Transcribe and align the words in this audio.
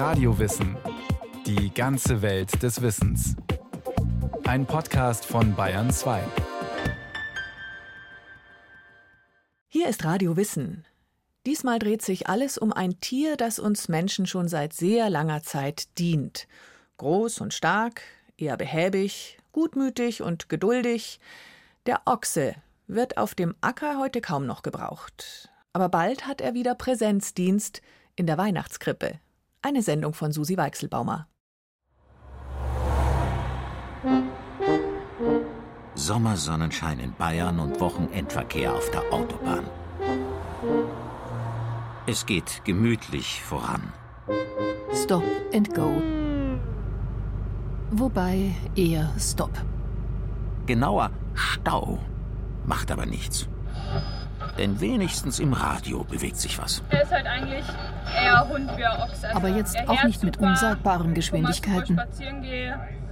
Radiowissen. 0.00 0.78
Die 1.44 1.74
ganze 1.74 2.22
Welt 2.22 2.62
des 2.62 2.80
Wissens. 2.80 3.36
Ein 4.44 4.64
Podcast 4.64 5.26
von 5.26 5.54
Bayern 5.54 5.90
2. 5.90 6.22
Hier 9.68 9.88
ist 9.90 10.02
Radio 10.06 10.38
Wissen. 10.38 10.86
Diesmal 11.44 11.78
dreht 11.78 12.00
sich 12.00 12.28
alles 12.28 12.56
um 12.56 12.72
ein 12.72 12.98
Tier, 13.00 13.36
das 13.36 13.58
uns 13.58 13.90
Menschen 13.90 14.24
schon 14.24 14.48
seit 14.48 14.72
sehr 14.72 15.10
langer 15.10 15.42
Zeit 15.42 15.98
dient. 15.98 16.48
Groß 16.96 17.42
und 17.42 17.52
stark, 17.52 18.00
eher 18.38 18.56
behäbig, 18.56 19.36
gutmütig 19.52 20.22
und 20.22 20.48
geduldig. 20.48 21.20
Der 21.84 22.00
Ochse 22.06 22.54
wird 22.86 23.18
auf 23.18 23.34
dem 23.34 23.54
Acker 23.60 23.98
heute 23.98 24.22
kaum 24.22 24.46
noch 24.46 24.62
gebraucht. 24.62 25.50
Aber 25.74 25.90
bald 25.90 26.26
hat 26.26 26.40
er 26.40 26.54
wieder 26.54 26.74
Präsenzdienst 26.74 27.82
in 28.16 28.26
der 28.26 28.38
Weihnachtskrippe. 28.38 29.20
Eine 29.62 29.82
Sendung 29.82 30.14
von 30.14 30.32
Susi 30.32 30.56
Weichselbaumer. 30.56 31.28
Sommersonnenschein 35.94 36.98
in 36.98 37.12
Bayern 37.12 37.60
und 37.60 37.78
Wochenendverkehr 37.78 38.74
auf 38.74 38.90
der 38.90 39.12
Autobahn. 39.12 39.66
Es 42.06 42.24
geht 42.24 42.62
gemütlich 42.64 43.42
voran. 43.42 43.92
Stop 44.94 45.24
and 45.52 45.74
go. 45.74 46.00
Wobei 47.90 48.54
eher 48.76 49.12
Stop. 49.18 49.52
Genauer 50.64 51.10
Stau. 51.34 51.98
Macht 52.64 52.90
aber 52.90 53.04
nichts. 53.04 53.46
Denn 54.58 54.80
wenigstens 54.80 55.38
im 55.38 55.52
Radio 55.52 56.04
bewegt 56.04 56.36
sich 56.36 56.58
was. 56.58 56.82
Er 56.90 57.02
ist 57.02 57.12
halt 57.12 57.26
eigentlich 57.26 57.64
eher 58.14 58.48
Hund 58.48 58.70
wie 58.76 58.86
Ochs. 58.86 59.24
Also 59.24 59.36
aber 59.36 59.48
jetzt 59.48 59.76
auch 59.88 60.04
nicht 60.04 60.22
mit 60.22 60.38
unsagbaren 60.38 61.14
Geschwindigkeiten. 61.14 62.00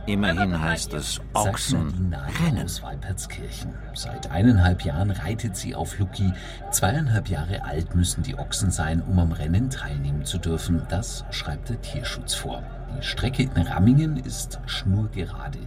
Immerhin 0.09 0.59
heißt 0.59 0.94
es 0.94 1.20
Ochsen 1.34 2.14
rennen. 2.41 2.64
aus 2.64 2.83
Walpertskirchen. 2.83 3.75
Seit 3.92 4.31
eineinhalb 4.31 4.83
Jahren 4.83 5.11
reitet 5.11 5.55
sie 5.55 5.75
auf 5.75 5.98
Lucky. 5.98 6.33
Zweieinhalb 6.70 7.28
Jahre 7.28 7.62
alt 7.64 7.94
müssen 7.94 8.22
die 8.22 8.39
Ochsen 8.39 8.70
sein, 8.70 9.03
um 9.03 9.19
am 9.19 9.33
Rennen 9.33 9.69
teilnehmen 9.69 10.25
zu 10.25 10.39
dürfen. 10.39 10.83
Das 10.89 11.27
schreibt 11.31 11.69
der 11.69 11.83
Tierschutz 11.83 12.34
vor. 12.34 12.62
Die 12.98 13.05
Strecke 13.05 13.42
in 13.42 13.62
Rammingen 13.66 14.16
ist 14.16 14.59
schnurgerade. 14.64 15.59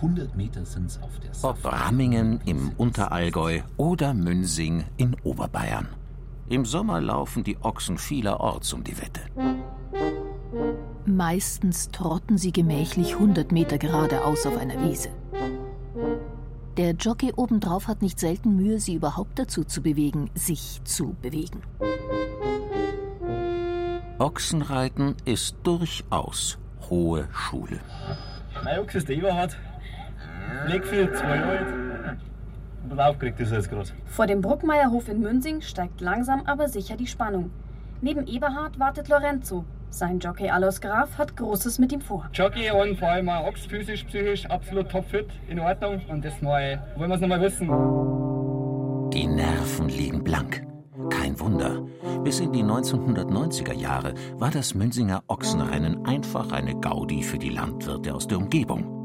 100 0.00 0.34
Meter 0.34 0.64
sind's 0.64 0.98
auf 1.02 1.10
der 1.20 1.30
Ob 1.42 1.62
Rammingen 1.62 2.40
im 2.46 2.72
Unterallgäu 2.78 3.60
oder 3.76 4.14
Münsing 4.14 4.84
in 4.96 5.14
Oberbayern. 5.24 5.88
Im 6.48 6.64
Sommer 6.64 7.02
laufen 7.02 7.44
die 7.44 7.58
Ochsen 7.60 7.98
vielerorts 7.98 8.72
um 8.72 8.82
die 8.82 8.96
Wette. 8.98 9.20
Meistens 11.04 11.90
trotten 11.90 12.38
sie 12.38 12.50
gemächlich 12.50 13.12
100 13.14 13.52
Meter 13.52 13.76
geradeaus 13.76 14.46
auf 14.46 14.56
einer 14.56 14.80
Wiese. 14.82 15.10
Der 16.78 16.92
Jockey 16.92 17.34
obendrauf 17.36 17.86
hat 17.86 18.00
nicht 18.00 18.18
selten 18.18 18.56
Mühe, 18.56 18.80
sie 18.80 18.94
überhaupt 18.94 19.38
dazu 19.38 19.64
zu 19.64 19.82
bewegen, 19.82 20.30
sich 20.34 20.80
zu 20.84 21.14
bewegen. 21.20 21.62
Ochsenreiten 24.18 25.14
ist 25.26 25.56
durchaus 25.62 26.58
hohe 26.88 27.28
Schule. 27.32 27.80
Mein 28.64 28.78
Ochs 28.78 28.94
ist 28.94 29.08
der 29.08 29.16
Eberhard. 29.16 29.56
Leg 30.66 30.86
viel, 30.86 31.12
zwei 31.12 31.40
alt. 31.42 31.66
Und 32.88 33.00
aufgeregt 33.00 33.40
ist 33.40 33.50
er 33.50 33.58
jetzt 33.58 33.70
gerade. 33.70 33.88
Vor 34.06 34.26
dem 34.26 34.40
Bruckmeierhof 34.40 35.08
in 35.08 35.20
Münsing 35.20 35.60
steigt 35.60 36.00
langsam 36.00 36.42
aber 36.46 36.68
sicher 36.68 36.96
die 36.96 37.06
Spannung. 37.06 37.50
Neben 38.00 38.26
Eberhard 38.26 38.78
wartet 38.78 39.08
Lorenzo. 39.08 39.64
Sein 39.90 40.20
Jockey 40.20 40.48
Alois 40.48 40.80
Graf 40.80 41.18
hat 41.18 41.36
Großes 41.36 41.78
mit 41.78 41.92
ihm 41.92 42.00
vor. 42.00 42.28
Jockey 42.32 42.70
und 42.70 42.98
vor 42.98 43.08
allem 43.08 43.28
auch 43.28 43.48
Ochs, 43.48 43.66
physisch, 43.66 44.04
psychisch, 44.04 44.46
absolut 44.46 44.88
topfit, 44.88 45.26
in 45.48 45.58
Ordnung. 45.58 46.00
Und 46.08 46.24
das 46.24 46.40
mal, 46.40 46.80
wollen 46.96 47.10
wir 47.10 47.16
es 47.16 47.20
nochmal 47.20 47.40
wissen. 47.40 47.68
Die 49.10 49.26
Nerven 49.26 49.88
liegen 49.88 50.22
blank. 50.22 50.64
Kein 51.10 51.38
Wunder. 51.40 51.82
Bis 52.22 52.38
in 52.38 52.52
die 52.52 52.62
1990er 52.62 53.74
Jahre 53.74 54.14
war 54.36 54.50
das 54.50 54.74
Münsinger 54.74 55.22
Ochsenrennen 55.26 56.06
einfach 56.06 56.52
eine 56.52 56.78
Gaudi 56.78 57.22
für 57.22 57.38
die 57.38 57.50
Landwirte 57.50 58.14
aus 58.14 58.28
der 58.28 58.38
Umgebung. 58.38 58.99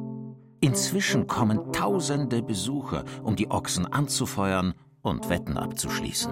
Inzwischen 0.66 1.28
kommen 1.28 1.72
tausende 1.74 2.42
Besucher, 2.42 3.06
um 3.22 3.36
die 3.36 3.52
Ochsen 3.52 3.86
anzufeuern 3.86 4.74
und 5.04 5.30
Wetten 5.30 5.58
abzuschließen. 5.58 6.32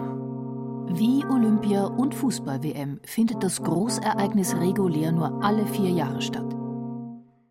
Wie 0.87 1.23
Olympia 1.25 1.83
und 1.83 2.15
Fußball-WM 2.15 2.99
findet 3.03 3.43
das 3.43 3.61
Großereignis 3.61 4.55
regulär 4.55 5.11
nur 5.11 5.43
alle 5.43 5.67
vier 5.67 5.91
Jahre 5.91 6.19
statt. 6.23 6.51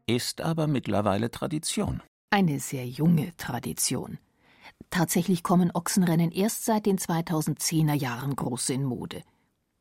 Ist 0.08 0.40
aber 0.40 0.66
mittlerweile 0.66 1.30
Tradition. 1.30 2.02
Eine 2.30 2.58
sehr 2.58 2.84
junge 2.84 3.30
Tradition. 3.36 4.18
Tatsächlich 4.90 5.44
kommen 5.44 5.70
Ochsenrennen 5.72 6.32
erst 6.32 6.64
seit 6.64 6.86
den 6.86 6.98
2010er 6.98 7.94
Jahren 7.94 8.34
groß 8.34 8.70
in 8.70 8.82
Mode. 8.82 9.22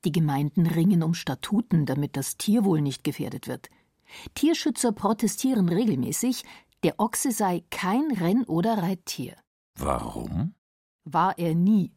Die 0.06 0.12
Gemeinden 0.12 0.68
ringen 0.68 1.02
um 1.02 1.16
Statuten, 1.16 1.88
damit 1.88 2.16
das 2.16 2.38
Tierwohl 2.38 2.80
nicht 2.80 3.04
gefährdet 3.04 3.48
wird. 3.48 3.72
Tierschützer 4.36 4.92
protestieren 4.92 5.68
regelmäßig, 5.70 6.44
der 6.84 7.00
Ochse 7.00 7.32
sei 7.32 7.64
kein 7.70 8.12
Renn- 8.12 8.46
oder 8.46 8.80
Reittier. 8.80 9.36
Warum? 9.76 10.56
War 11.04 11.38
er 11.38 11.56
nie, 11.56 11.94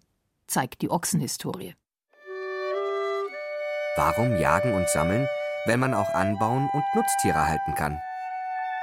zeigt 0.46 0.82
die 0.82 0.90
Ochsenhistorie. 0.90 1.74
Warum 3.96 4.36
jagen 4.36 4.74
und 4.74 4.88
sammeln, 4.88 5.26
wenn 5.66 5.80
man 5.80 5.94
auch 5.94 6.12
anbauen 6.14 6.68
und 6.72 6.84
Nutztiere 6.94 7.46
halten 7.46 7.74
kann? 7.74 7.98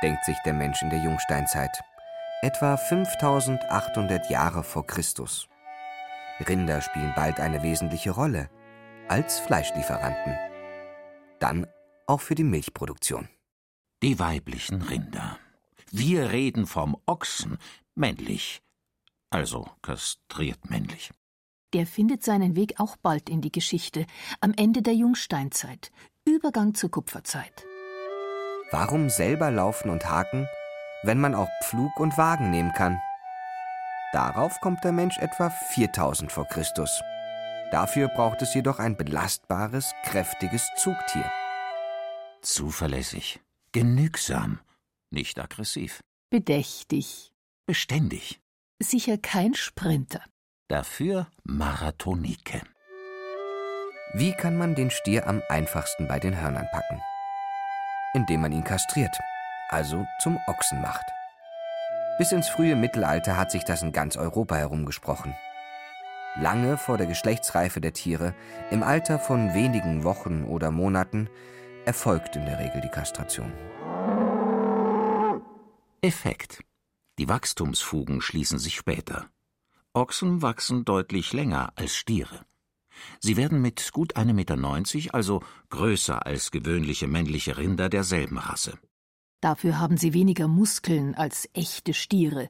Denkt 0.02 0.24
sich 0.26 0.38
der 0.46 0.54
Mensch 0.54 0.82
in 0.82 0.90
der 0.90 1.04
Jungsteinzeit. 1.04 1.72
Etwa 2.42 2.78
5800 2.78 4.30
Jahre 4.30 4.64
vor 4.64 4.88
Christus. 4.88 5.48
Rinder 6.48 6.82
spielen 6.82 7.14
bald 7.16 7.40
eine 7.40 7.62
wesentliche 7.62 8.12
Rolle 8.12 8.50
als 9.10 9.40
Fleischlieferanten. 9.40 10.36
Dann 11.40 11.68
auch 12.08 12.22
für 12.22 12.36
die 12.36 12.44
Milchproduktion. 12.44 13.28
Die 14.02 14.18
weiblichen 14.18 14.82
Rinder. 14.82 15.38
Wir 15.94 16.32
reden 16.32 16.68
vom 16.68 16.96
Ochsen, 17.06 17.58
männlich. 17.96 18.62
Also 19.30 19.68
kastriert 19.82 20.70
männlich. 20.70 21.12
Der 21.74 21.86
findet 21.86 22.24
seinen 22.24 22.56
Weg 22.56 22.80
auch 22.80 22.96
bald 22.96 23.30
in 23.30 23.42
die 23.42 23.52
Geschichte, 23.52 24.06
am 24.40 24.54
Ende 24.56 24.82
der 24.82 24.94
Jungsteinzeit, 24.94 25.92
Übergang 26.26 26.76
zur 26.76 26.92
Kupferzeit. 26.92 27.66
Warum 28.72 29.10
selber 29.10 29.52
laufen 29.52 29.90
und 29.90 30.10
haken, 30.10 30.48
wenn 31.04 31.20
man 31.20 31.36
auch 31.36 31.50
Pflug 31.64 32.00
und 32.00 32.18
Wagen 32.18 32.52
nehmen 32.52 32.72
kann? 32.72 32.98
Darauf 34.14 34.62
kommt 34.62 34.86
der 34.86 34.94
Mensch 34.94 35.18
etwa 35.18 35.50
4000 35.50 36.32
vor 36.32 36.46
Christus. 36.46 37.02
Dafür 37.72 38.08
braucht 38.08 38.42
es 38.42 38.54
jedoch 38.54 38.80
ein 38.80 38.96
belastbares, 38.96 39.94
kräftiges 40.04 40.70
Zugtier. 40.78 41.30
Zuverlässig, 42.42 43.42
genügsam, 43.74 44.60
nicht 45.12 45.40
aggressiv. 45.40 46.02
Bedächtig. 46.30 47.32
Beständig. 47.66 48.40
Sicher 48.82 49.18
kein 49.18 49.54
Sprinter. 49.54 50.24
Dafür 50.68 51.28
Marathonike. 51.44 52.62
Wie 54.14 54.34
kann 54.34 54.58
man 54.58 54.76
den 54.76 54.90
Stier 54.90 55.28
am 55.28 55.42
einfachsten 55.50 56.08
bei 56.08 56.20
den 56.20 56.40
Hörnern 56.40 56.68
packen? 56.72 57.02
Indem 58.14 58.42
man 58.42 58.52
ihn 58.52 58.64
kastriert, 58.64 59.16
also 59.70 60.06
zum 60.22 60.38
Ochsen 60.48 60.82
macht. 60.82 61.06
Bis 62.18 62.32
ins 62.32 62.50
frühe 62.50 62.76
Mittelalter 62.76 63.38
hat 63.38 63.52
sich 63.52 63.64
das 63.64 63.82
in 63.84 63.92
ganz 63.94 64.18
Europa 64.18 64.56
herumgesprochen. 64.56 65.34
Lange 66.36 66.78
vor 66.78 66.98
der 66.98 67.08
Geschlechtsreife 67.08 67.82
der 67.82 67.94
Tiere, 67.94 68.34
im 68.70 68.84
Alter 68.84 69.20
von 69.20 69.54
wenigen 69.54 70.04
Wochen 70.04 70.44
oder 70.44 70.72
Monaten, 70.72 71.30
erfolgt 71.86 72.36
in 72.36 72.46
der 72.46 72.60
Regel 72.60 72.82
die 72.82 72.90
Kastration. 72.90 73.52
Effekt. 76.04 76.64
Die 77.20 77.30
Wachstumsfugen 77.30 78.22
schließen 78.22 78.58
sich 78.58 78.76
später. 78.76 79.30
Ochsen 79.94 80.42
wachsen 80.42 80.84
deutlich 80.84 81.32
länger 81.32 81.74
als 81.76 81.96
Stiere. 81.96 82.44
Sie 83.20 83.38
werden 83.38 83.62
mit 83.62 83.92
gut 83.92 84.18
1,90 84.18 84.34
Meter, 84.34 85.14
also 85.14 85.44
größer 85.70 86.26
als 86.26 86.50
gewöhnliche 86.50 87.08
männliche 87.08 87.58
Rinder 87.60 87.88
derselben 87.88 88.40
Rasse. 88.40 88.80
Dafür 89.42 89.78
haben 89.78 89.98
sie 89.98 90.14
weniger 90.14 90.48
Muskeln 90.48 91.14
als 91.14 91.48
echte 91.54 91.94
Stiere. 91.94 92.50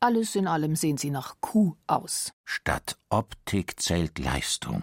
Alles 0.00 0.34
in 0.34 0.48
allem 0.48 0.74
sehen 0.74 0.98
sie 0.98 1.10
nach 1.10 1.36
Kuh 1.40 1.76
aus. 1.86 2.32
Statt 2.44 2.98
Optik 3.08 3.80
zählt 3.80 4.18
Leistung. 4.18 4.82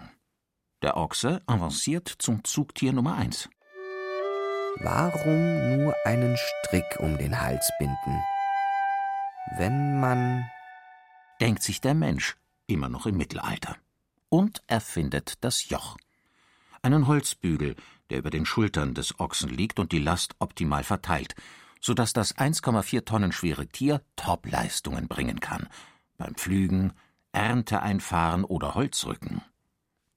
Der 0.80 0.96
Ochse 0.96 1.42
avanciert 1.46 2.08
zum 2.08 2.42
Zugtier 2.44 2.94
Nummer 2.94 3.16
eins. 3.16 3.50
Warum 4.78 5.78
nur 5.78 5.94
einen 6.04 6.36
Strick 6.36 6.98
um 6.98 7.18
den 7.18 7.40
Hals 7.40 7.70
binden? 7.78 8.22
Wenn 9.58 10.00
man. 10.00 10.50
Denkt 11.40 11.62
sich 11.62 11.80
der 11.80 11.94
Mensch, 11.94 12.36
immer 12.66 12.88
noch 12.88 13.06
im 13.06 13.16
Mittelalter. 13.16 13.76
Und 14.28 14.62
erfindet 14.66 15.44
das 15.44 15.68
Joch. 15.68 15.98
Einen 16.80 17.06
Holzbügel, 17.06 17.76
der 18.10 18.18
über 18.18 18.30
den 18.30 18.46
Schultern 18.46 18.94
des 18.94 19.20
Ochsen 19.20 19.50
liegt 19.50 19.78
und 19.78 19.92
die 19.92 19.98
Last 19.98 20.36
optimal 20.38 20.84
verteilt, 20.84 21.34
sodass 21.80 22.12
das 22.12 22.36
1,4 22.36 23.04
Tonnen 23.04 23.32
schwere 23.32 23.66
Tier 23.66 24.00
Topleistungen 24.16 25.06
bringen 25.06 25.40
kann. 25.40 25.68
Beim 26.16 26.34
Pflügen, 26.34 26.92
Ernte 27.32 27.82
einfahren 27.82 28.44
oder 28.44 28.74
Holzrücken. 28.74 29.42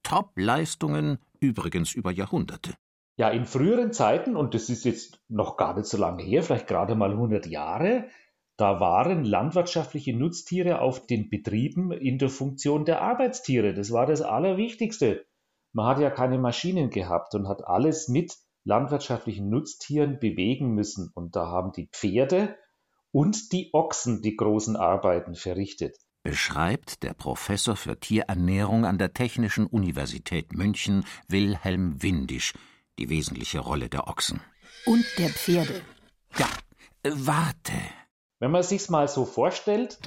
Top-Leistungen 0.02 1.18
übrigens 1.40 1.92
über 1.92 2.10
Jahrhunderte. 2.10 2.74
Ja, 3.16 3.30
in 3.30 3.46
früheren 3.46 3.92
Zeiten, 3.92 4.36
und 4.36 4.54
das 4.54 4.68
ist 4.68 4.84
jetzt 4.84 5.18
noch 5.28 5.56
gar 5.56 5.74
nicht 5.74 5.86
so 5.86 5.96
lange 5.96 6.22
her, 6.22 6.42
vielleicht 6.42 6.66
gerade 6.66 6.94
mal 6.94 7.12
100 7.12 7.46
Jahre, 7.46 8.08
da 8.58 8.80
waren 8.80 9.24
landwirtschaftliche 9.24 10.14
Nutztiere 10.14 10.80
auf 10.80 11.06
den 11.06 11.28
Betrieben 11.28 11.92
in 11.92 12.18
der 12.18 12.28
Funktion 12.28 12.84
der 12.84 13.02
Arbeitstiere. 13.02 13.74
Das 13.74 13.90
war 13.92 14.06
das 14.06 14.22
Allerwichtigste. 14.22 15.26
Man 15.72 15.86
hat 15.86 15.98
ja 15.98 16.10
keine 16.10 16.38
Maschinen 16.38 16.90
gehabt 16.90 17.34
und 17.34 17.48
hat 17.48 17.66
alles 17.66 18.08
mit 18.08 18.34
landwirtschaftlichen 18.64 19.50
Nutztieren 19.50 20.18
bewegen 20.18 20.74
müssen. 20.74 21.10
Und 21.14 21.36
da 21.36 21.46
haben 21.46 21.72
die 21.72 21.88
Pferde 21.88 22.56
und 23.12 23.52
die 23.52 23.70
Ochsen 23.72 24.22
die 24.22 24.36
großen 24.36 24.76
Arbeiten 24.76 25.34
verrichtet 25.34 25.96
beschreibt 26.22 27.04
der 27.04 27.14
Professor 27.14 27.76
für 27.76 28.00
Tierernährung 28.00 28.84
an 28.84 28.98
der 28.98 29.14
Technischen 29.14 29.64
Universität 29.64 30.54
München 30.54 31.04
Wilhelm 31.28 32.02
Windisch 32.02 32.52
die 32.98 33.08
wesentliche 33.08 33.60
Rolle 33.60 33.88
der 33.88 34.08
Ochsen. 34.08 34.40
Und 34.84 35.04
der 35.18 35.28
Pferde. 35.28 35.82
Ja, 36.38 36.48
äh, 37.02 37.10
warte. 37.14 37.72
Wenn 38.38 38.50
man 38.50 38.62
sich's 38.62 38.88
mal 38.88 39.08
so 39.08 39.24
vorstellt, 39.24 39.98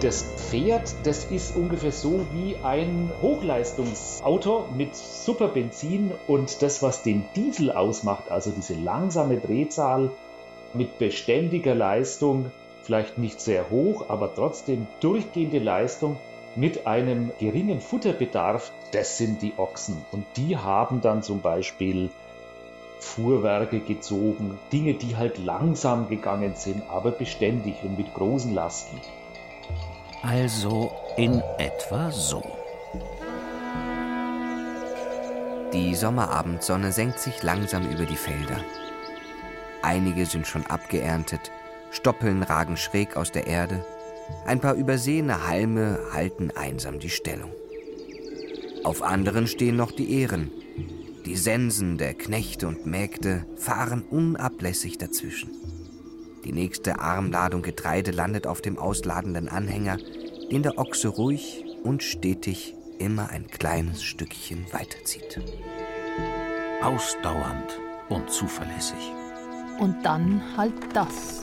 das 0.00 0.22
Pferd, 0.22 0.94
das 1.04 1.24
ist 1.26 1.56
ungefähr 1.56 1.92
so 1.92 2.26
wie 2.32 2.56
ein 2.56 3.10
Hochleistungsauto 3.20 4.68
mit 4.74 4.96
super 4.96 5.48
Benzin 5.48 6.12
und 6.26 6.62
das, 6.62 6.82
was 6.82 7.02
den 7.02 7.24
Diesel 7.36 7.70
ausmacht, 7.70 8.30
also 8.30 8.50
diese 8.50 8.74
langsame 8.74 9.38
Drehzahl 9.38 10.10
mit 10.72 10.98
beständiger 10.98 11.74
Leistung, 11.74 12.50
vielleicht 12.82 13.18
nicht 13.18 13.40
sehr 13.40 13.68
hoch, 13.68 14.08
aber 14.08 14.34
trotzdem 14.34 14.86
durchgehende 15.00 15.58
Leistung 15.58 16.18
mit 16.56 16.86
einem 16.86 17.30
geringen 17.38 17.80
Futterbedarf, 17.80 18.72
das 18.92 19.18
sind 19.18 19.42
die 19.42 19.54
Ochsen. 19.56 20.04
Und 20.12 20.26
die 20.36 20.56
haben 20.56 21.00
dann 21.00 21.22
zum 21.22 21.40
Beispiel 21.40 22.10
Fuhrwerke 22.98 23.80
gezogen, 23.80 24.58
Dinge, 24.72 24.94
die 24.94 25.16
halt 25.16 25.38
langsam 25.38 26.08
gegangen 26.08 26.54
sind, 26.54 26.82
aber 26.88 27.12
beständig 27.12 27.76
und 27.82 27.96
mit 27.96 28.12
großen 28.14 28.54
Lasten. 28.54 29.00
Also 30.22 30.92
in 31.16 31.42
etwa 31.58 32.10
so. 32.10 32.42
Die 35.72 35.94
Sommerabendsonne 35.94 36.92
senkt 36.92 37.20
sich 37.20 37.42
langsam 37.42 37.88
über 37.88 38.04
die 38.04 38.16
Felder. 38.16 38.58
Einige 39.82 40.26
sind 40.26 40.46
schon 40.46 40.66
abgeerntet, 40.66 41.52
Stoppeln 41.90 42.42
ragen 42.42 42.76
schräg 42.76 43.16
aus 43.16 43.32
der 43.32 43.46
Erde, 43.46 43.84
ein 44.46 44.60
paar 44.60 44.74
übersehene 44.74 45.46
Halme 45.46 45.98
halten 46.12 46.50
einsam 46.50 46.98
die 46.98 47.10
Stellung. 47.10 47.52
Auf 48.84 49.02
anderen 49.02 49.46
stehen 49.46 49.76
noch 49.76 49.92
die 49.92 50.20
Ehren. 50.20 50.50
Die 51.26 51.36
Sensen 51.36 51.98
der 51.98 52.14
Knechte 52.14 52.66
und 52.66 52.86
Mägde 52.86 53.44
fahren 53.56 54.02
unablässig 54.02 54.96
dazwischen. 54.98 55.50
Die 56.44 56.52
nächste 56.52 56.98
Armladung 56.98 57.60
Getreide 57.60 58.10
landet 58.10 58.46
auf 58.46 58.62
dem 58.62 58.78
ausladenden 58.78 59.48
Anhänger, 59.48 59.98
den 60.50 60.62
der 60.62 60.78
Ochse 60.78 61.08
ruhig 61.08 61.64
und 61.84 62.02
stetig 62.02 62.74
immer 62.98 63.28
ein 63.28 63.48
kleines 63.48 64.02
Stückchen 64.02 64.64
weiterzieht. 64.72 65.40
Ausdauernd 66.82 67.78
und 68.08 68.30
zuverlässig. 68.30 69.12
Und 69.78 70.02
dann 70.02 70.42
halt 70.56 70.74
das. 70.94 71.42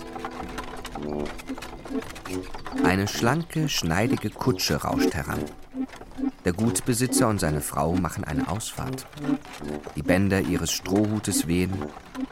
Eine 2.83 3.07
schlanke, 3.07 3.69
schneidige 3.69 4.29
Kutsche 4.29 4.77
rauscht 4.77 5.13
heran. 5.13 5.43
Der 6.45 6.53
Gutsbesitzer 6.53 7.27
und 7.27 7.39
seine 7.39 7.61
Frau 7.61 7.95
machen 7.95 8.23
eine 8.23 8.47
Ausfahrt. 8.47 9.05
Die 9.95 10.01
Bänder 10.01 10.41
ihres 10.41 10.71
Strohhutes 10.71 11.47
wehen. 11.47 11.73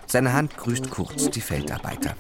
Seine 0.08 0.34
Hand 0.34 0.58
grüßt 0.58 0.90
kurz 0.90 1.30
die 1.30 1.42
Feldarbeiter. 1.42 2.16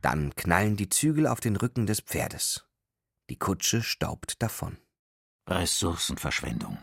Dann 0.00 0.34
knallen 0.36 0.76
die 0.76 0.88
Zügel 0.88 1.26
auf 1.26 1.40
den 1.40 1.56
Rücken 1.56 1.86
des 1.86 2.00
Pferdes. 2.00 2.64
Die 3.30 3.38
Kutsche 3.38 3.82
staubt 3.82 4.42
davon. 4.42 4.76
Ressourcenverschwendung. 5.48 6.78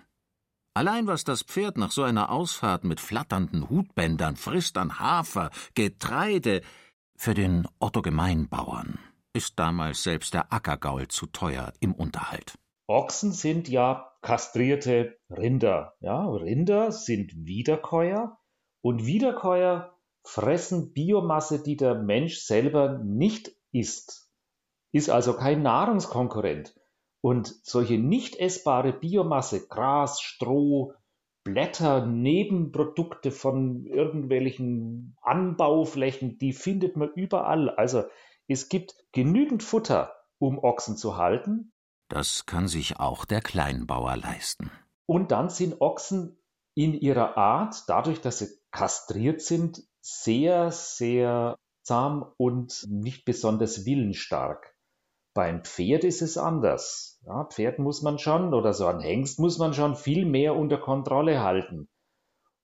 Allein 0.73 1.07
was 1.07 1.23
das 1.23 1.41
Pferd 1.43 1.77
nach 1.77 1.91
so 1.91 2.03
einer 2.03 2.29
Ausfahrt 2.29 2.83
mit 2.83 2.99
flatternden 2.99 3.69
Hutbändern 3.69 4.35
frisst 4.35 4.77
an 4.77 4.99
Hafer, 4.99 5.49
Getreide, 5.73 6.61
für 7.19 7.33
den 7.33 7.67
Otto 7.79 8.01
Gemeinbauern 8.01 8.97
ist 9.33 9.59
damals 9.59 10.03
selbst 10.03 10.33
der 10.33 10.53
Ackergaul 10.53 11.09
zu 11.09 11.25
teuer 11.25 11.73
im 11.81 11.93
Unterhalt. 11.93 12.53
Ochsen 12.87 13.33
sind 13.33 13.67
ja 13.67 14.13
kastrierte 14.21 15.17
Rinder. 15.29 15.95
Ja, 15.99 16.25
Rinder 16.25 16.93
sind 16.93 17.45
Wiederkäuer 17.45 18.39
und 18.81 19.05
Wiederkäuer 19.05 19.93
fressen 20.23 20.93
Biomasse, 20.93 21.61
die 21.61 21.75
der 21.75 21.95
Mensch 21.95 22.37
selber 22.37 22.99
nicht 22.99 23.51
isst. 23.73 24.31
Ist 24.93 25.09
also 25.09 25.33
kein 25.33 25.61
Nahrungskonkurrent. 25.61 26.73
Und 27.19 27.53
solche 27.63 27.97
nicht 27.97 28.37
essbare 28.37 28.93
Biomasse, 28.93 29.67
Gras, 29.67 30.21
Stroh, 30.21 30.93
Blätter, 31.53 32.05
Nebenprodukte 32.05 33.31
von 33.31 33.85
irgendwelchen 33.85 35.17
Anbauflächen, 35.21 36.37
die 36.37 36.53
findet 36.53 36.95
man 36.95 37.09
überall. 37.13 37.69
Also 37.69 38.03
es 38.47 38.69
gibt 38.69 38.95
genügend 39.11 39.63
Futter, 39.63 40.13
um 40.37 40.59
Ochsen 40.59 40.97
zu 40.97 41.17
halten. 41.17 41.71
Das 42.07 42.45
kann 42.45 42.67
sich 42.67 42.99
auch 42.99 43.25
der 43.25 43.41
Kleinbauer 43.41 44.17
leisten. 44.17 44.71
Und 45.05 45.31
dann 45.31 45.49
sind 45.49 45.81
Ochsen 45.81 46.37
in 46.75 46.93
ihrer 46.93 47.37
Art, 47.37 47.83
dadurch, 47.87 48.21
dass 48.21 48.39
sie 48.39 48.47
kastriert 48.71 49.41
sind, 49.41 49.83
sehr, 50.01 50.71
sehr 50.71 51.57
zahm 51.83 52.25
und 52.37 52.85
nicht 52.87 53.25
besonders 53.25 53.85
willensstark. 53.85 54.68
Beim 55.39 55.63
Pferd 55.63 56.03
ist 56.03 56.21
es 56.21 56.37
anders. 56.37 57.17
Ja, 57.25 57.45
Pferd 57.45 57.79
muss 57.79 58.01
man 58.01 58.19
schon 58.19 58.53
oder 58.53 58.73
so 58.73 58.87
ein 58.87 58.99
Hengst 58.99 59.39
muss 59.39 59.57
man 59.57 59.73
schon 59.73 59.95
viel 59.95 60.25
mehr 60.25 60.53
unter 60.53 60.77
Kontrolle 60.77 61.41
halten. 61.41 61.87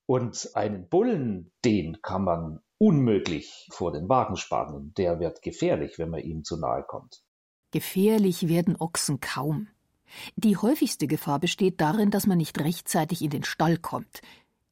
Und 0.04 0.50
einen 0.52 0.86
Bullen, 0.86 1.50
den 1.64 2.02
kann 2.02 2.22
man 2.22 2.60
unmöglich 2.76 3.66
vor 3.72 3.92
den 3.92 4.10
Wagen 4.10 4.36
spannen. 4.36 4.92
Der 4.98 5.20
wird 5.20 5.40
gefährlich, 5.40 5.98
wenn 5.98 6.10
man 6.10 6.20
ihm 6.20 6.44
zu 6.44 6.58
nahe 6.58 6.82
kommt. 6.82 7.22
Gefährlich 7.70 8.46
werden 8.46 8.76
Ochsen 8.78 9.20
kaum. 9.20 9.68
Die 10.36 10.58
häufigste 10.58 11.06
Gefahr 11.06 11.40
besteht 11.40 11.80
darin, 11.80 12.10
dass 12.10 12.26
man 12.26 12.36
nicht 12.36 12.60
rechtzeitig 12.60 13.22
in 13.22 13.30
den 13.30 13.44
Stall 13.44 13.78
kommt 13.78 14.20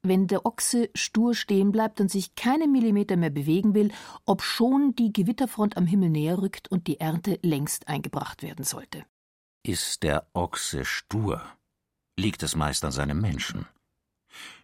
wenn 0.07 0.27
der 0.27 0.45
Ochse 0.45 0.89
stur 0.95 1.35
stehen 1.35 1.71
bleibt 1.71 1.99
und 2.01 2.09
sich 2.09 2.35
keine 2.35 2.67
Millimeter 2.67 3.17
mehr 3.17 3.29
bewegen 3.29 3.73
will, 3.73 3.91
obschon 4.25 4.95
die 4.95 5.13
Gewitterfront 5.13 5.77
am 5.77 5.85
Himmel 5.85 6.09
näher 6.09 6.41
rückt 6.41 6.69
und 6.69 6.87
die 6.87 6.99
Ernte 6.99 7.39
längst 7.41 7.87
eingebracht 7.87 8.43
werden 8.43 8.65
sollte. 8.65 9.05
Ist 9.63 10.03
der 10.03 10.27
Ochse 10.33 10.85
stur, 10.85 11.41
liegt 12.17 12.43
es 12.43 12.55
meist 12.55 12.85
an 12.85 12.91
seinem 12.91 13.19
Menschen. 13.19 13.65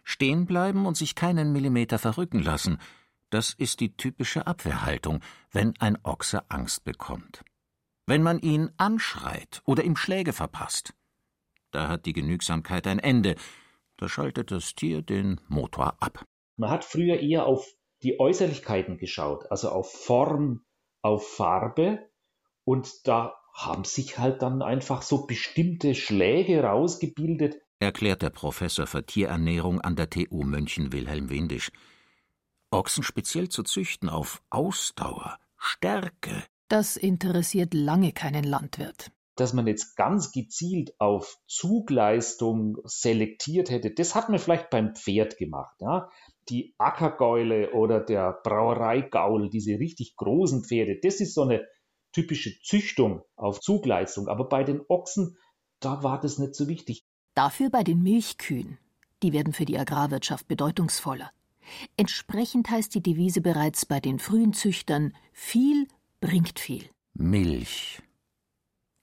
Stehen 0.04 0.46
bleiben 0.46 0.86
und 0.86 0.96
sich 0.96 1.14
keinen 1.14 1.52
Millimeter 1.52 1.98
verrücken 1.98 2.42
lassen, 2.42 2.78
das 3.30 3.54
ist 3.54 3.80
die 3.80 3.96
typische 3.96 4.46
Abwehrhaltung, 4.46 5.20
wenn 5.50 5.74
ein 5.80 5.98
Ochse 6.04 6.50
Angst 6.50 6.84
bekommt. 6.84 7.42
Wenn 8.06 8.22
man 8.22 8.38
ihn 8.40 8.70
anschreit 8.76 9.62
oder 9.64 9.84
ihm 9.84 9.96
Schläge 9.96 10.32
verpasst, 10.32 10.92
da 11.70 11.88
hat 11.88 12.04
die 12.04 12.12
Genügsamkeit 12.12 12.86
ein 12.86 12.98
Ende, 12.98 13.36
da 14.02 14.08
schaltet 14.08 14.50
das 14.50 14.74
Tier 14.74 15.00
den 15.00 15.40
Motor 15.46 16.02
ab. 16.02 16.24
Man 16.56 16.70
hat 16.70 16.84
früher 16.84 17.20
eher 17.20 17.46
auf 17.46 17.72
die 18.02 18.18
Äußerlichkeiten 18.18 18.98
geschaut, 18.98 19.48
also 19.50 19.68
auf 19.68 19.92
Form, 19.92 20.64
auf 21.02 21.36
Farbe. 21.36 22.10
Und 22.64 23.06
da 23.06 23.34
haben 23.54 23.84
sich 23.84 24.18
halt 24.18 24.42
dann 24.42 24.60
einfach 24.60 25.02
so 25.02 25.26
bestimmte 25.26 25.94
Schläge 25.94 26.64
rausgebildet. 26.64 27.58
Erklärt 27.78 28.22
der 28.22 28.30
Professor 28.30 28.88
für 28.88 29.06
Tierernährung 29.06 29.80
an 29.80 29.94
der 29.94 30.10
TU 30.10 30.42
München 30.42 30.92
Wilhelm 30.92 31.30
Windisch. 31.30 31.70
Ochsen 32.72 33.04
speziell 33.04 33.50
zu 33.50 33.62
züchten 33.62 34.08
auf 34.08 34.42
Ausdauer, 34.50 35.38
Stärke. 35.56 36.44
Das 36.66 36.96
interessiert 36.96 37.72
lange 37.72 38.12
keinen 38.12 38.44
Landwirt 38.44 39.12
dass 39.36 39.52
man 39.52 39.66
jetzt 39.66 39.96
ganz 39.96 40.32
gezielt 40.32 40.94
auf 40.98 41.38
Zugleistung 41.46 42.78
selektiert 42.84 43.70
hätte, 43.70 43.90
das 43.90 44.14
hat 44.14 44.28
man 44.28 44.38
vielleicht 44.38 44.70
beim 44.70 44.94
Pferd 44.94 45.38
gemacht. 45.38 45.74
Ja? 45.80 46.10
Die 46.48 46.74
Ackergäule 46.78 47.72
oder 47.72 48.00
der 48.00 48.40
Brauereigaul, 48.44 49.48
diese 49.48 49.78
richtig 49.78 50.16
großen 50.16 50.64
Pferde, 50.64 50.98
das 51.02 51.20
ist 51.20 51.34
so 51.34 51.42
eine 51.42 51.66
typische 52.12 52.52
Züchtung 52.62 53.22
auf 53.36 53.60
Zugleistung. 53.60 54.28
Aber 54.28 54.48
bei 54.48 54.64
den 54.64 54.82
Ochsen, 54.88 55.38
da 55.80 56.02
war 56.02 56.20
das 56.20 56.38
nicht 56.38 56.54
so 56.54 56.68
wichtig. 56.68 57.04
Dafür 57.34 57.70
bei 57.70 57.82
den 57.82 58.02
Milchkühen. 58.02 58.78
Die 59.22 59.32
werden 59.32 59.52
für 59.52 59.64
die 59.64 59.78
Agrarwirtschaft 59.78 60.48
bedeutungsvoller. 60.48 61.30
Entsprechend 61.96 62.68
heißt 62.68 62.94
die 62.94 63.02
Devise 63.02 63.40
bereits 63.40 63.86
bei 63.86 64.00
den 64.00 64.18
frühen 64.18 64.52
Züchtern 64.52 65.14
viel 65.32 65.86
bringt 66.20 66.58
viel. 66.58 66.84
Milch. 67.14 68.02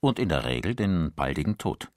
Und 0.01 0.19
in 0.19 0.29
der 0.29 0.45
Regel 0.45 0.75
den 0.75 1.13
baldigen 1.13 1.57
Tod. 1.57 1.91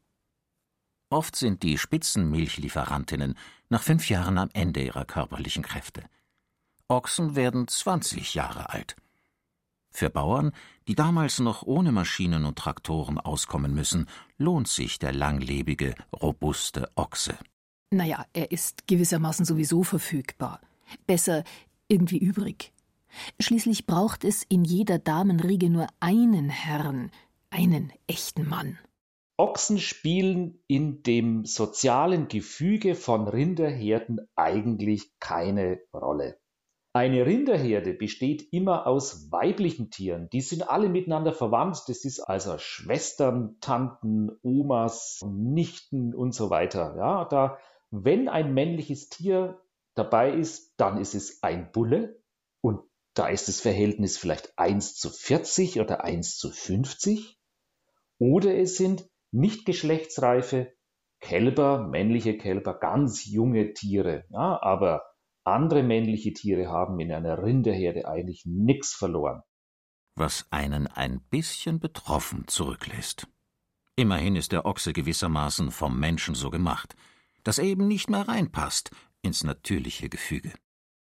Oft 1.11 1.37
sind 1.37 1.63
die 1.63 1.77
Spitzenmilchlieferantinnen 1.79 3.37
nach 3.69 3.83
fünf 3.83 4.09
Jahren 4.09 4.39
am 4.39 4.49
Ende 4.55 4.83
ihrer 4.83 5.05
körperlichen 5.05 5.63
Kräfte. 5.63 6.03
Ochsen 6.89 7.37
werden 7.37 7.69
20 7.69 8.35
Jahre 8.35 8.71
alt. 8.71 8.97
Für 9.91 10.09
Bauern, 10.09 10.53
die 10.89 10.95
damals 10.95 11.39
noch 11.39 11.63
ohne 11.63 11.93
Maschinen 11.93 12.47
und 12.47 12.59
Traktoren 12.59 13.19
auskommen 13.19 13.75
müssen, 13.75 14.07
lohnt 14.39 14.69
sich 14.69 14.99
der 14.99 15.13
langlebige, 15.13 15.95
robuste 16.15 16.91
Ochse. 16.95 17.37
Naja, 17.91 18.25
er 18.33 18.51
ist 18.51 18.89
gewissermaßen 18.89 19.45
sowieso 19.45 19.83
verfügbar. 19.83 20.61
Besser 21.07 21.45
irgendwie 21.89 22.19
übrig. 22.19 22.73
Schließlich 23.39 23.85
braucht 23.85 24.25
es 24.25 24.43
in 24.45 24.65
jeder 24.65 24.99
Damenriege 24.99 25.69
nur 25.69 25.87
einen 26.01 26.49
Herrn, 26.49 27.11
einen 27.53 27.93
echten 28.07 28.49
Mann. 28.49 28.79
Ochsen 29.37 29.79
spielen 29.79 30.63
in 30.67 31.03
dem 31.03 31.45
sozialen 31.45 32.29
Gefüge 32.29 32.95
von 32.95 33.29
Rinderherden 33.29 34.21
eigentlich 34.37 35.11
keine 35.21 35.81
Rolle. 35.93 36.39
Eine 36.95 37.25
Rinderherde 37.25 37.95
besteht 37.95 38.53
immer 38.53 38.87
aus 38.87 39.33
weiblichen 39.33 39.91
Tieren. 39.91 40.29
Die 40.31 40.43
sind 40.43 40.69
alle 40.69 40.91
miteinander 40.91 41.33
verwandt. 41.33 41.85
Das 41.87 42.05
ist 42.05 42.21
also 42.21 42.59
Schwestern, 42.59 43.57
Tanten, 43.61 44.31
Omas, 44.43 45.21
Nichten 45.25 46.15
und 46.15 46.35
so 46.35 46.51
weiter. 46.51 46.95
Ja, 46.99 47.25
da, 47.25 47.59
wenn 47.91 48.29
ein 48.29 48.53
männliches 48.53 49.09
Tier 49.09 49.63
dabei 49.95 50.35
ist, 50.35 50.75
dann 50.77 50.99
ist 50.99 51.15
es 51.15 51.43
ein 51.43 51.73
Bulle 51.73 52.23
und 52.61 52.83
da 53.15 53.29
ist 53.29 53.49
das 53.49 53.61
Verhältnis 53.61 54.19
vielleicht 54.19 54.59
1 54.59 54.97
zu 54.97 55.09
40 55.11 55.81
oder 55.81 56.05
1 56.05 56.37
zu 56.37 56.51
50. 56.51 57.39
Oder 58.23 58.57
es 58.57 58.77
sind 58.77 59.05
nicht 59.33 59.67
geschlechtsreife 59.67 60.73
Kälber, 61.19 61.89
männliche 61.89 62.39
Kälber, 62.39 62.79
ganz 62.79 63.27
junge 63.27 63.73
Tiere. 63.73 64.27
Ja, 64.31 64.63
aber 64.63 65.03
andere 65.43 65.83
männliche 65.83 66.33
Tiere 66.33 66.69
haben 66.69 67.01
in 67.01 67.11
einer 67.11 67.43
Rinderherde 67.43 68.07
eigentlich 68.07 68.45
nichts 68.47 68.95
verloren. 68.95 69.43
Was 70.15 70.47
einen 70.53 70.87
ein 70.87 71.21
bisschen 71.31 71.81
betroffen 71.81 72.47
zurücklässt. 72.47 73.27
Immerhin 73.97 74.37
ist 74.37 74.53
der 74.53 74.67
Ochse 74.67 74.93
gewissermaßen 74.93 75.73
vom 75.73 75.99
Menschen 75.99 76.37
so 76.37 76.51
gemacht, 76.51 76.95
dass 77.43 77.59
er 77.59 77.65
eben 77.65 77.89
nicht 77.89 78.09
mehr 78.09 78.29
reinpasst 78.29 78.93
ins 79.23 79.43
natürliche 79.43 80.09
Gefüge. 80.09 80.53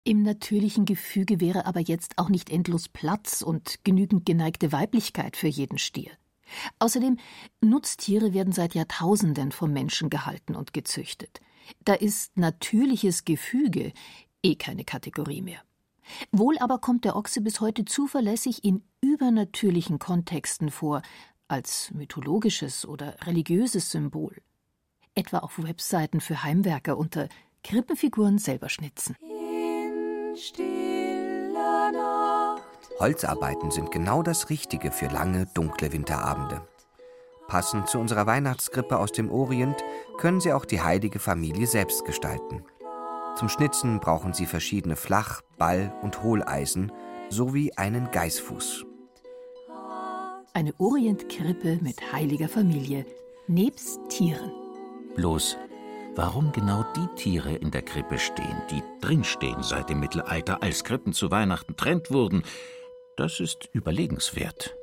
Im 0.06 0.24
natürlichen 0.24 0.86
Gefüge 0.86 1.42
wäre 1.42 1.66
aber 1.66 1.82
jetzt 1.82 2.18
auch 2.20 2.30
nicht 2.30 2.50
endlos 2.50 2.88
Platz 2.88 3.42
und 3.42 3.84
genügend 3.84 4.26
geneigte 4.26 4.72
Weiblichkeit 4.72 5.36
für 5.36 5.50
jeden 5.50 5.78
Stier. 5.78 6.12
Außerdem, 6.80 7.18
Nutztiere 7.62 8.34
werden 8.34 8.54
seit 8.54 8.76
Jahrtausenden 8.76 9.52
vom 9.52 9.72
Menschen 9.72 10.10
gehalten 10.10 10.56
und 10.56 10.74
gezüchtet. 10.74 11.40
Da 11.86 11.94
ist 11.94 12.38
natürliches 12.38 13.26
Gefüge 13.26 13.94
eh 14.44 14.56
keine 14.56 14.84
Kategorie 14.84 15.42
mehr. 15.42 15.62
Wohl 16.32 16.58
aber 16.58 16.80
kommt 16.80 17.06
der 17.06 17.16
Ochse 17.16 17.42
bis 17.42 17.62
heute 17.62 17.86
zuverlässig 17.86 18.64
in 18.64 18.84
übernatürlichen 19.02 20.00
Kontexten 20.00 20.72
vor, 20.72 21.02
als 21.48 21.92
mythologisches 21.92 22.86
oder 22.88 23.16
religiöses 23.26 23.92
Symbol. 23.92 24.42
Etwa 25.16 25.40
auf 25.40 25.62
Webseiten 25.62 26.22
für 26.22 26.44
Heimwerker 26.44 26.98
unter 26.98 27.28
Krippenfiguren 27.64 28.38
selber 28.38 28.70
schnitzen. 28.70 29.16
Holzarbeiten 33.00 33.72
sind 33.72 33.92
genau 33.92 34.22
das 34.22 34.50
Richtige 34.50 34.92
für 34.92 35.08
lange, 35.08 35.48
dunkle 35.54 35.92
Winterabende. 35.92 36.62
Passend 37.48 37.90
zu 37.90 38.00
unserer 38.00 38.28
Weihnachtskrippe 38.28 38.98
aus 38.98 39.12
dem 39.12 39.30
Orient 39.30 39.84
können 40.18 40.40
sie 40.40 40.54
auch 40.54 40.66
die 40.66 40.82
heilige 40.82 41.20
Familie 41.20 41.68
selbst 41.68 42.06
gestalten. 42.06 42.64
Zum 43.36 43.50
Schnitzen 43.50 44.00
brauchen 44.00 44.34
sie 44.34 44.46
verschiedene 44.46 44.96
Flach-, 44.96 45.42
Ball- 45.58 45.94
und 46.02 46.24
Hohleisen 46.24 46.92
sowie 47.30 47.74
einen 47.74 48.12
Geißfuß. 48.12 48.86
Eine 50.54 50.74
Orientkrippe 50.78 51.80
mit 51.82 52.14
heiliger 52.14 52.50
Familie, 52.50 53.06
nebst 53.48 54.00
Tieren. 54.10 54.52
Bloß, 55.16 55.58
warum 56.16 56.52
genau 56.52 56.86
die 56.96 57.08
Tiere 57.16 57.54
in 57.54 57.72
der 57.72 57.82
Krippe 57.82 58.20
stehen, 58.20 58.62
die 58.70 58.84
drinstehen 59.02 59.64
seit 59.64 59.90
dem 59.90 60.00
Mittelalter, 60.00 60.62
als 60.62 60.84
Krippen 60.84 61.14
zu 61.14 61.32
Weihnachten 61.32 61.76
trennt 61.76 62.12
wurden, 62.12 62.44
das 63.18 63.40
ist 63.40 63.70
überlegenswert. 63.74 64.76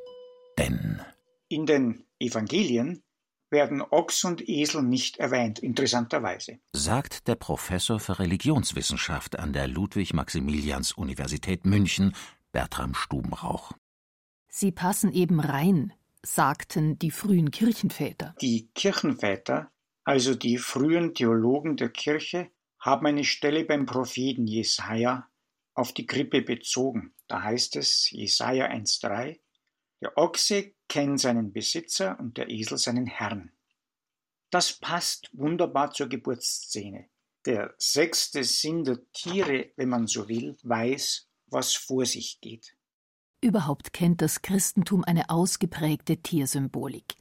Denn 0.58 1.00
in 1.48 1.66
den 1.66 2.04
Evangelien 2.18 3.02
werden 3.50 3.80
Ochs 3.82 4.24
und 4.24 4.46
Esel 4.48 4.82
nicht 4.82 5.16
erwähnt, 5.18 5.58
interessanterweise. 5.58 6.58
Sagt 6.72 7.28
der 7.28 7.36
Professor 7.36 7.98
für 7.98 8.18
Religionswissenschaft 8.18 9.38
an 9.38 9.52
der 9.52 9.68
Ludwig-Maximilians-Universität 9.68 11.64
München, 11.64 12.14
Bertram 12.52 12.94
Stubenrauch. 12.94 13.72
Sie 14.48 14.72
passen 14.72 15.12
eben 15.12 15.40
rein, 15.40 15.92
sagten 16.22 16.98
die 16.98 17.10
frühen 17.10 17.50
Kirchenväter. 17.50 18.34
Die 18.40 18.68
Kirchenväter, 18.74 19.70
also 20.04 20.34
die 20.34 20.58
frühen 20.58 21.14
Theologen 21.14 21.76
der 21.76 21.90
Kirche, 21.90 22.50
haben 22.78 23.06
eine 23.06 23.24
Stelle 23.24 23.64
beim 23.64 23.86
Propheten 23.86 24.46
Jesaja 24.46 25.27
auf 25.78 25.92
die 25.92 26.06
Krippe 26.06 26.42
bezogen. 26.42 27.14
Da 27.28 27.42
heißt 27.42 27.76
es, 27.76 28.10
Jesaja 28.10 28.66
1,3, 28.66 29.38
der 30.00 30.16
Ochse 30.18 30.74
kennt 30.88 31.20
seinen 31.20 31.52
Besitzer 31.52 32.18
und 32.18 32.36
der 32.36 32.50
Esel 32.50 32.78
seinen 32.78 33.06
Herrn. 33.06 33.52
Das 34.50 34.72
passt 34.72 35.30
wunderbar 35.32 35.92
zur 35.92 36.08
Geburtsszene. 36.08 37.08
Der 37.44 37.74
sechste 37.78 38.42
Sinn 38.44 38.84
der 38.84 38.98
Tiere, 39.12 39.70
wenn 39.76 39.88
man 39.88 40.06
so 40.06 40.28
will, 40.28 40.56
weiß, 40.62 41.28
was 41.46 41.74
vor 41.74 42.04
sich 42.04 42.40
geht. 42.40 42.76
Überhaupt 43.40 43.92
kennt 43.92 44.20
das 44.20 44.42
Christentum 44.42 45.04
eine 45.04 45.30
ausgeprägte 45.30 46.16
Tiersymbolik. 46.16 47.14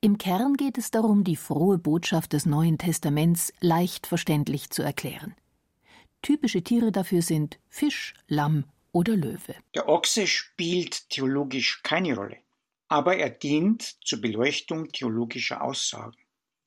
Im 0.00 0.18
Kern 0.18 0.54
geht 0.54 0.78
es 0.78 0.90
darum, 0.92 1.24
die 1.24 1.36
frohe 1.36 1.78
Botschaft 1.78 2.34
des 2.34 2.46
Neuen 2.46 2.78
Testaments 2.78 3.52
leicht 3.60 4.06
verständlich 4.06 4.70
zu 4.70 4.82
erklären. 4.82 5.34
Typische 6.22 6.62
Tiere 6.62 6.92
dafür 6.92 7.22
sind 7.22 7.58
Fisch, 7.68 8.14
Lamm 8.26 8.64
oder 8.92 9.16
Löwe. 9.16 9.54
Der 9.74 9.88
Ochse 9.88 10.26
spielt 10.26 11.08
theologisch 11.10 11.82
keine 11.82 12.16
Rolle 12.16 12.38
aber 12.88 13.16
er 13.16 13.30
dient 13.30 13.96
zur 14.04 14.20
Beleuchtung 14.20 14.88
theologischer 14.88 15.62
Aussagen. 15.62 16.16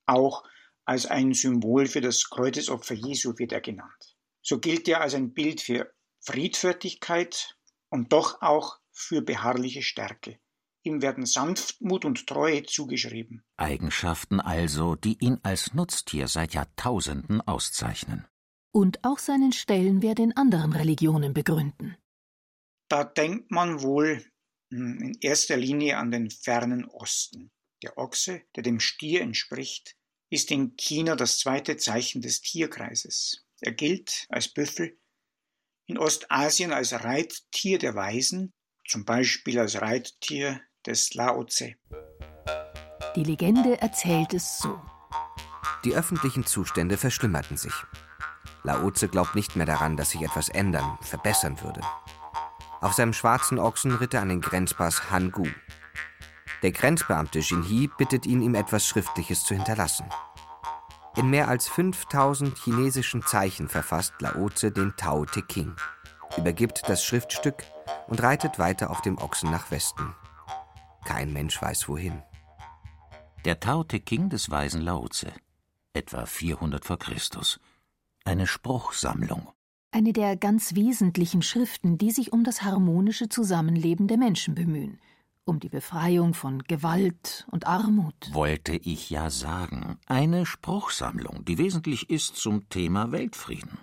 Auch 0.06 0.44
als 0.86 1.06
ein 1.06 1.34
Symbol 1.34 1.86
für 1.86 2.02
das 2.02 2.30
Kreuzesopfer 2.30 2.96
Jesu 2.96 3.38
wird 3.38 3.52
er 3.52 3.62
genannt. 3.62 4.18
So 4.42 4.60
gilt 4.60 4.88
er 4.88 5.02
als 5.02 5.14
ein 5.14 5.34
Bild 5.34 5.62
für 5.62 5.94
Friedfertigkeit 6.22 7.56
und 7.90 8.12
doch 8.12 8.42
auch 8.42 8.80
für 8.92 9.22
beharrliche 9.22 9.82
Stärke. 9.82 10.40
Ihm 10.84 11.02
werden 11.02 11.26
Sanftmut 11.26 12.06
und 12.06 12.26
Treue 12.26 12.64
zugeschrieben. 12.64 13.44
Eigenschaften 13.58 14.40
also, 14.40 14.96
die 14.96 15.18
ihn 15.20 15.40
als 15.44 15.74
Nutztier 15.74 16.28
seit 16.28 16.54
Jahrtausenden 16.54 17.42
auszeichnen. 17.42 18.26
Und 18.72 19.04
auch 19.04 19.20
seinen 19.20 19.52
Stellenwert 19.52 20.20
in 20.20 20.36
anderen 20.36 20.74
Religionen 20.74 21.34
begründen. 21.34 21.98
Da 22.88 23.04
denkt 23.04 23.52
man 23.52 23.82
wohl 23.82 24.24
hm, 24.72 25.00
in 25.02 25.18
erster 25.22 25.58
Linie 25.58 25.98
an 25.98 26.12
den 26.12 26.30
fernen 26.30 26.86
Osten. 26.86 27.52
Der 27.82 27.98
Ochse, 27.98 28.42
der 28.56 28.64
dem 28.64 28.80
Stier 28.80 29.22
entspricht, 29.22 29.96
ist 30.30 30.52
in 30.52 30.76
China 30.76 31.16
das 31.16 31.40
zweite 31.40 31.78
Zeichen 31.78 32.22
des 32.22 32.42
Tierkreises. 32.42 33.46
Er 33.62 33.72
gilt 33.72 34.26
als 34.30 34.48
Büffel, 34.48 34.98
in 35.88 35.98
Ostasien 35.98 36.72
als 36.72 36.94
Reittier 36.94 37.80
der 37.80 37.96
Weisen, 37.96 38.54
zum 38.88 39.06
Beispiel 39.06 39.60
als 39.60 39.82
Reittier 39.82 40.62
des 40.86 41.14
Lao 41.16 41.44
Tse. 41.46 41.76
Die 43.16 43.24
Legende 43.24 43.82
erzählt 43.82 44.34
es 44.34 44.60
so. 44.60 44.80
Die 45.84 45.94
öffentlichen 45.94 46.46
Zustände 46.46 46.98
verschlimmerten 46.98 47.58
sich. 47.58 47.74
Lao 48.70 48.92
Tse 48.92 49.08
glaubt 49.08 49.34
nicht 49.34 49.56
mehr 49.56 49.66
daran, 49.66 49.98
dass 49.98 50.12
sich 50.12 50.22
etwas 50.22 50.48
ändern, 50.48 51.00
verbessern 51.02 51.60
würde. 51.62 51.82
Auf 52.82 52.94
seinem 52.94 53.14
schwarzen 53.14 53.58
Ochsen 53.58 53.96
ritt 53.96 54.14
er 54.14 54.22
an 54.22 54.30
den 54.30 54.42
Grenzpass 54.42 55.10
Hangu. 55.10 55.48
Der 56.62 56.72
Grenzbeamte 56.72 57.40
Jinhi 57.40 57.90
bittet 57.98 58.28
ihn, 58.28 58.44
ihm 58.44 58.54
etwas 58.54 58.86
Schriftliches 58.86 59.44
zu 59.44 59.56
hinterlassen. 59.56 60.06
In 61.16 61.32
mehr 61.32 61.48
als 61.48 61.68
5000 61.68 62.56
chinesischen 62.60 63.24
Zeichen 63.24 63.70
verfasst 63.70 64.14
Laoze 64.20 64.72
den 64.72 64.96
Tao 64.96 65.26
Te 65.26 65.42
King, 65.42 65.76
übergibt 66.38 66.88
das 66.88 67.04
Schriftstück 67.04 67.64
und 68.06 68.22
reitet 68.22 68.60
weiter 68.60 68.92
auf 68.92 69.02
dem 69.02 69.18
Ochsen 69.18 69.50
nach 69.50 69.72
Westen. 69.72 70.14
Kein 71.06 71.34
Mensch 71.34 71.60
weiß 71.60 71.90
wohin. 71.90 72.22
Der 73.46 73.60
Tao 73.60 73.84
Te 73.84 74.00
King 74.00 74.30
des 74.30 74.52
weisen 74.52 74.82
Laoze. 74.82 75.34
etwa 75.94 76.28
400 76.28 76.86
v. 76.86 76.98
Chr. 76.98 77.16
Eine 78.30 78.46
Spruchsammlung. 78.46 79.50
Eine 79.90 80.14
der 80.14 80.38
ganz 80.38 80.76
wesentlichen 80.76 81.42
Schriften, 81.42 81.98
die 81.98 82.12
sich 82.12 82.32
um 82.32 82.44
das 82.44 82.62
harmonische 82.62 83.28
Zusammenleben 83.28 84.08
der 84.08 84.18
Menschen 84.18 84.54
bemühen, 84.54 85.02
um 85.46 85.60
die 85.60 85.68
Befreiung 85.68 86.36
von 86.36 86.64
Gewalt 86.66 87.48
und 87.50 87.66
Armut. 87.66 88.32
Wollte 88.32 88.76
ich 88.76 89.10
ja 89.10 89.32
sagen. 89.32 89.98
Eine 90.06 90.46
Spruchsammlung, 90.46 91.44
die 91.44 91.58
wesentlich 91.58 92.12
ist 92.12 92.36
zum 92.36 92.70
Thema 92.70 93.12
Weltfrieden. 93.12 93.80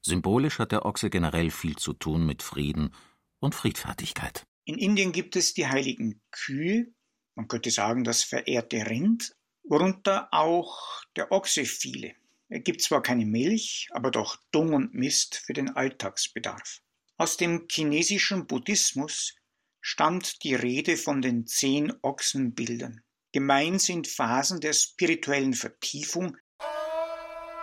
Symbolisch 0.00 0.58
hat 0.58 0.72
der 0.72 0.86
Ochse 0.86 1.10
generell 1.10 1.50
viel 1.50 1.76
zu 1.76 1.92
tun 1.92 2.24
mit 2.24 2.42
Frieden 2.42 2.94
und 3.38 3.54
Friedfertigkeit. 3.54 4.46
In 4.64 4.78
Indien 4.78 5.12
gibt 5.12 5.36
es 5.36 5.52
die 5.52 5.66
heiligen 5.66 6.22
Kühe, 6.30 6.86
man 7.34 7.48
könnte 7.48 7.70
sagen 7.70 8.02
das 8.02 8.22
verehrte 8.22 8.88
Rind, 8.88 9.36
worunter 9.62 10.28
auch 10.32 11.02
der 11.16 11.32
Ochse 11.32 11.66
fiele. 11.66 12.14
Er 12.50 12.60
gibt 12.60 12.82
zwar 12.82 13.02
keine 13.02 13.26
Milch, 13.26 13.88
aber 13.92 14.10
doch 14.10 14.38
Dung 14.52 14.72
und 14.72 14.94
Mist 14.94 15.42
für 15.44 15.52
den 15.52 15.70
Alltagsbedarf. 15.70 16.80
Aus 17.18 17.36
dem 17.36 17.66
chinesischen 17.70 18.46
Buddhismus 18.46 19.34
stammt 19.80 20.42
die 20.44 20.54
Rede 20.54 20.96
von 20.96 21.20
den 21.20 21.46
zehn 21.46 21.92
Ochsenbildern. 22.02 23.02
Gemein 23.32 23.78
sind 23.78 24.08
Phasen 24.08 24.60
der 24.60 24.72
spirituellen 24.72 25.52
Vertiefung. 25.52 26.36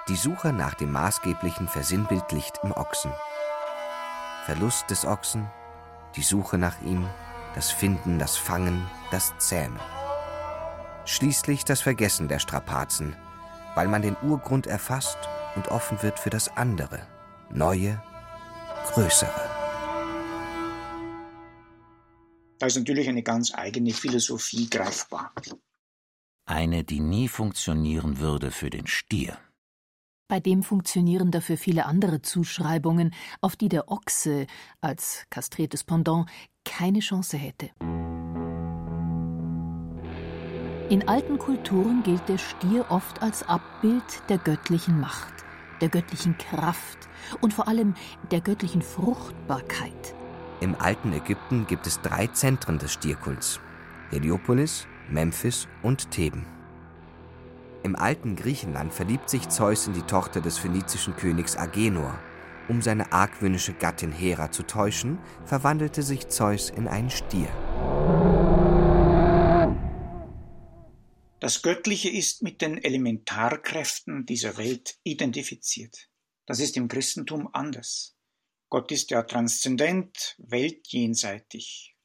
Die 0.08 0.16
Suche 0.16 0.54
nach 0.54 0.76
dem 0.76 0.92
Maßgeblichen 0.92 1.68
versinnbildlicht 1.68 2.60
im 2.62 2.72
Ochsen. 2.72 3.12
Verlust 4.46 4.88
des 4.92 5.06
Ochsen, 5.06 5.50
die 6.16 6.22
Suche 6.22 6.60
nach 6.60 6.80
ihm, 6.84 7.10
das 7.56 7.72
Finden, 7.72 8.20
das 8.20 8.38
Fangen, 8.38 8.88
das 9.10 9.34
Zähmen. 9.40 9.80
Schließlich 11.06 11.66
das 11.66 11.82
Vergessen 11.82 12.28
der 12.28 12.38
Strapazen, 12.38 13.16
weil 13.76 13.88
man 13.88 14.02
den 14.02 14.18
Urgrund 14.24 14.68
erfasst 14.68 15.18
und 15.56 15.68
offen 15.68 16.02
wird 16.02 16.20
für 16.20 16.30
das 16.30 16.56
andere, 16.58 17.06
neue, 17.50 18.02
größere. 18.94 19.56
Da 22.58 22.68
ist 22.68 22.78
natürlich 22.78 23.10
eine 23.10 23.24
ganz 23.24 23.54
eigene 23.54 23.92
Philosophie 23.92 24.70
greifbar. 24.70 25.34
Eine, 26.46 26.84
die 26.84 27.00
nie 27.00 27.28
funktionieren 27.28 28.20
würde 28.20 28.52
für 28.52 28.70
den 28.70 28.88
Stier. 28.88 29.38
Bei 30.28 30.40
dem 30.40 30.64
funktionieren 30.64 31.32
dafür 31.32 31.58
viele 31.58 31.86
andere 31.86 32.22
Zuschreibungen, 32.22 33.14
auf 33.42 33.56
die 33.56 33.70
der 33.70 33.90
Ochse 33.92 34.48
als 34.82 35.26
kastriertes 35.30 35.84
Pendant 35.84 36.28
keine 36.64 37.00
Chance 37.00 37.38
hätte. 37.38 37.70
In 40.88 41.08
alten 41.08 41.40
Kulturen 41.40 42.04
gilt 42.04 42.30
der 42.30 42.38
Stier 42.38 42.86
oft 42.90 43.24
als 43.24 43.42
Abbild 43.50 44.04
der 44.30 44.38
göttlichen 44.38 45.00
Macht, 45.00 45.34
der 45.82 45.90
göttlichen 45.90 46.38
Kraft 46.38 47.10
und 47.42 47.56
vor 47.56 47.68
allem 47.68 47.96
der 48.30 48.40
göttlichen 48.40 48.84
Fruchtbarkeit. 48.84 50.16
Im 50.62 50.76
alten 50.78 51.12
Ägypten 51.12 51.66
gibt 51.66 51.88
es 51.88 52.02
drei 52.02 52.28
Zentren 52.28 52.78
des 52.78 52.94
Stierkults: 52.94 53.60
Heliopolis, 54.12 54.86
Memphis 55.10 55.68
und 55.82 56.12
Theben. 56.12 56.46
Im 57.82 57.96
alten 57.96 58.36
Griechenland 58.36 58.94
verliebt 58.94 59.32
sich 59.32 59.50
Zeus 59.50 59.88
in 59.88 59.94
die 59.94 60.04
Tochter 60.04 60.40
des 60.40 60.60
phönizischen 60.60 61.16
Königs 61.16 61.58
Agenor. 61.58 62.14
Um 62.68 62.84
seine 62.84 63.12
argwöhnische 63.12 63.74
Gattin 63.74 64.12
Hera 64.12 64.52
zu 64.52 64.62
täuschen, 64.62 65.18
verwandelte 65.46 66.04
sich 66.04 66.28
Zeus 66.28 66.70
in 66.70 66.88
einen 66.88 67.10
Stier. 67.10 67.48
Das 71.46 71.62
Göttliche 71.62 72.10
ist 72.10 72.42
mit 72.42 72.60
den 72.64 72.84
Elementarkräften 72.84 74.26
dieser 74.26 74.58
Welt 74.58 74.98
identifiziert. 75.04 76.10
Das 76.48 76.60
ist 76.60 76.76
im 76.76 76.88
Christentum 76.88 77.48
anders. 77.54 78.18
Gott 78.70 78.92
ist 78.92 79.12
ja 79.12 79.22
transzendent, 79.22 80.34
weltjenseitig. 80.40 81.96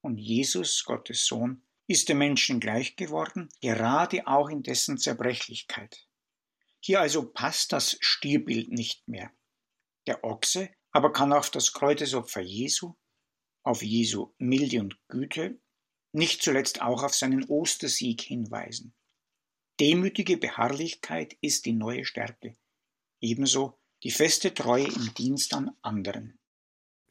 Und 0.00 0.18
Jesus, 0.18 0.84
Gottes 0.84 1.26
Sohn, 1.26 1.66
ist 1.88 2.08
dem 2.08 2.18
Menschen 2.18 2.60
gleich 2.60 2.94
geworden, 2.94 3.48
gerade 3.60 4.28
auch 4.28 4.48
in 4.48 4.62
dessen 4.62 4.96
Zerbrechlichkeit. 4.96 6.06
Hier 6.78 7.00
also 7.00 7.28
passt 7.28 7.72
das 7.72 7.96
Stierbild 7.98 8.70
nicht 8.70 9.08
mehr. 9.08 9.32
Der 10.06 10.22
Ochse 10.22 10.70
aber 10.92 11.12
kann 11.12 11.32
auf 11.32 11.50
das 11.50 11.72
Kreuzesopfer 11.72 12.42
Jesu, 12.42 12.94
auf 13.64 13.82
Jesu 13.82 14.32
Milde 14.38 14.78
und 14.78 14.96
Güte 15.08 15.60
nicht 16.14 16.42
zuletzt 16.42 16.80
auch 16.80 17.02
auf 17.02 17.14
seinen 17.14 17.44
Ostersieg 17.44 18.20
hinweisen. 18.20 18.94
Demütige 19.80 20.36
Beharrlichkeit 20.36 21.36
ist 21.40 21.66
die 21.66 21.72
neue 21.72 22.04
Stärke, 22.04 22.56
ebenso 23.20 23.78
die 24.04 24.12
feste 24.12 24.54
Treue 24.54 24.86
im 24.86 25.12
Dienst 25.14 25.54
an 25.54 25.72
anderen. 25.82 26.38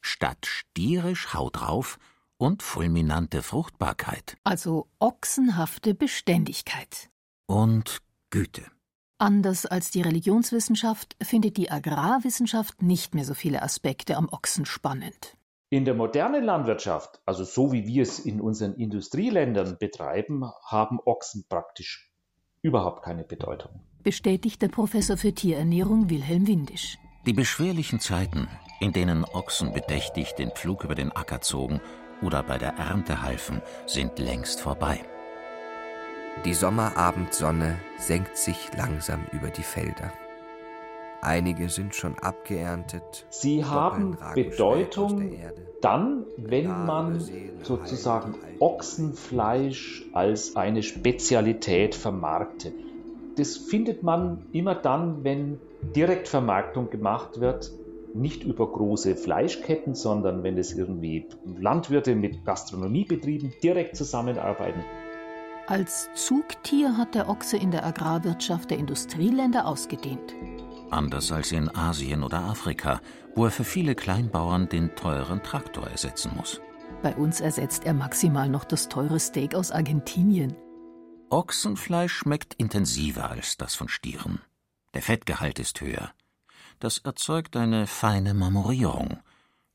Statt 0.00 0.46
stierisch 0.46 1.34
Haut 1.34 1.56
drauf 1.56 1.98
und 2.36 2.62
fulminante 2.62 3.42
Fruchtbarkeit. 3.42 4.36
Also 4.44 4.88
ochsenhafte 4.98 5.94
Beständigkeit. 5.94 7.10
Und 7.46 7.98
Güte. 8.30 8.70
Anders 9.18 9.66
als 9.66 9.90
die 9.90 10.02
Religionswissenschaft 10.02 11.16
findet 11.22 11.56
die 11.56 11.70
Agrarwissenschaft 11.70 12.82
nicht 12.82 13.14
mehr 13.14 13.24
so 13.24 13.34
viele 13.34 13.62
Aspekte 13.62 14.16
am 14.16 14.28
Ochsen 14.28 14.66
spannend. 14.66 15.36
In 15.74 15.84
der 15.84 15.94
modernen 15.94 16.44
Landwirtschaft, 16.44 17.20
also 17.26 17.42
so 17.42 17.72
wie 17.72 17.84
wir 17.84 18.04
es 18.04 18.20
in 18.20 18.40
unseren 18.40 18.76
Industrieländern 18.76 19.76
betreiben, 19.76 20.48
haben 20.64 21.00
Ochsen 21.04 21.46
praktisch 21.48 22.12
überhaupt 22.62 23.02
keine 23.02 23.24
Bedeutung. 23.24 23.80
Bestätigt 24.04 24.62
der 24.62 24.68
Professor 24.68 25.16
für 25.16 25.32
Tierernährung 25.32 26.08
Wilhelm 26.10 26.46
Windisch. 26.46 26.96
Die 27.26 27.32
beschwerlichen 27.32 27.98
Zeiten, 27.98 28.46
in 28.78 28.92
denen 28.92 29.24
Ochsen 29.24 29.72
bedächtig 29.72 30.34
den 30.34 30.52
Pflug 30.52 30.84
über 30.84 30.94
den 30.94 31.10
Acker 31.10 31.40
zogen 31.40 31.80
oder 32.22 32.44
bei 32.44 32.56
der 32.56 32.74
Ernte 32.74 33.22
halfen, 33.22 33.60
sind 33.86 34.20
längst 34.20 34.60
vorbei. 34.60 35.00
Die 36.44 36.54
Sommerabendsonne 36.54 37.80
senkt 37.98 38.36
sich 38.36 38.72
langsam 38.76 39.26
über 39.32 39.50
die 39.50 39.64
Felder. 39.64 40.12
Einige 41.24 41.70
sind 41.70 41.94
schon 41.94 42.18
abgeerntet. 42.18 43.24
Sie 43.30 43.64
haben 43.64 44.18
Bedeutung 44.34 45.32
dann, 45.80 46.26
wenn 46.36 46.84
man 46.84 47.18
sozusagen 47.62 48.34
Ochsenfleisch 48.58 50.04
als 50.12 50.54
eine 50.54 50.82
Spezialität 50.82 51.94
vermarktet. 51.94 52.74
Das 53.36 53.56
findet 53.56 54.02
man 54.02 54.44
immer 54.52 54.74
dann, 54.74 55.24
wenn 55.24 55.60
Direktvermarktung 55.96 56.90
gemacht 56.90 57.40
wird, 57.40 57.72
nicht 58.12 58.44
über 58.44 58.70
große 58.70 59.16
Fleischketten, 59.16 59.94
sondern 59.94 60.42
wenn 60.42 60.58
es 60.58 60.74
irgendwie 60.74 61.26
Landwirte 61.58 62.14
mit 62.14 62.44
Gastronomiebetrieben 62.44 63.54
direkt 63.62 63.96
zusammenarbeiten. 63.96 64.84
Als 65.66 66.10
Zugtier 66.14 66.98
hat 66.98 67.14
der 67.14 67.30
Ochse 67.30 67.56
in 67.56 67.70
der 67.70 67.86
Agrarwirtschaft 67.86 68.70
der 68.70 68.78
Industrieländer 68.78 69.66
ausgedehnt 69.66 70.34
anders 70.94 71.32
als 71.32 71.52
in 71.52 71.74
Asien 71.74 72.22
oder 72.22 72.40
Afrika, 72.40 73.00
wo 73.34 73.44
er 73.44 73.50
für 73.50 73.64
viele 73.64 73.94
Kleinbauern 73.94 74.68
den 74.68 74.94
teuren 74.94 75.42
Traktor 75.42 75.88
ersetzen 75.88 76.32
muss. 76.36 76.60
Bei 77.02 77.14
uns 77.16 77.40
ersetzt 77.40 77.84
er 77.84 77.94
maximal 77.94 78.48
noch 78.48 78.64
das 78.64 78.88
teure 78.88 79.20
Steak 79.20 79.54
aus 79.54 79.70
Argentinien. 79.70 80.56
Ochsenfleisch 81.30 82.14
schmeckt 82.14 82.54
intensiver 82.54 83.28
als 83.28 83.56
das 83.56 83.74
von 83.74 83.88
Stieren. 83.88 84.40
Der 84.94 85.02
Fettgehalt 85.02 85.58
ist 85.58 85.80
höher. 85.80 86.12
Das 86.78 86.98
erzeugt 86.98 87.56
eine 87.56 87.86
feine 87.86 88.34
Marmorierung. 88.34 89.18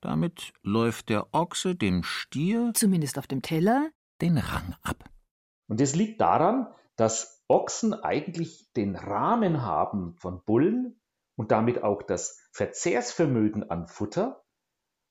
Damit 0.01 0.53
läuft 0.63 1.09
der 1.09 1.33
Ochse 1.33 1.75
dem 1.75 2.03
Stier, 2.03 2.71
zumindest 2.73 3.19
auf 3.19 3.27
dem 3.27 3.41
Teller, 3.41 3.89
den 4.21 4.37
Rang 4.37 4.75
ab. 4.81 5.03
Und 5.67 5.81
es 5.81 5.95
liegt 5.95 6.21
daran, 6.21 6.67
dass 6.95 7.43
Ochsen 7.47 7.93
eigentlich 7.93 8.71
den 8.73 8.95
Rahmen 8.95 9.61
haben 9.61 10.15
von 10.17 10.41
Bullen, 10.43 10.99
und 11.39 11.51
damit 11.51 11.83
auch 11.83 12.01
das 12.03 12.37
Verzehrsvermögen 12.51 13.69
an 13.69 13.87
Futter, 13.87 14.43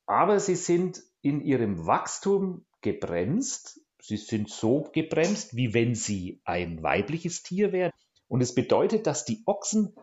aber 0.05 0.39
sie 0.41 0.57
sind 0.57 1.03
in 1.23 1.41
ihrem 1.41 1.87
Wachstum 1.87 2.67
gebremst. 2.83 3.81
Sie 4.03 4.19
sind 4.19 4.51
so 4.51 4.83
gebremst, 4.93 5.57
wie 5.57 5.73
wenn 5.73 5.95
sie 5.95 6.43
ein 6.45 6.83
weibliches 6.83 7.43
Tier 7.43 7.73
wären. 7.73 7.93
Und 8.27 8.43
es 8.43 8.55
bedeutet, 8.55 9.07
dass 9.07 9.25
die 9.25 9.43
Ochsen 9.47 9.95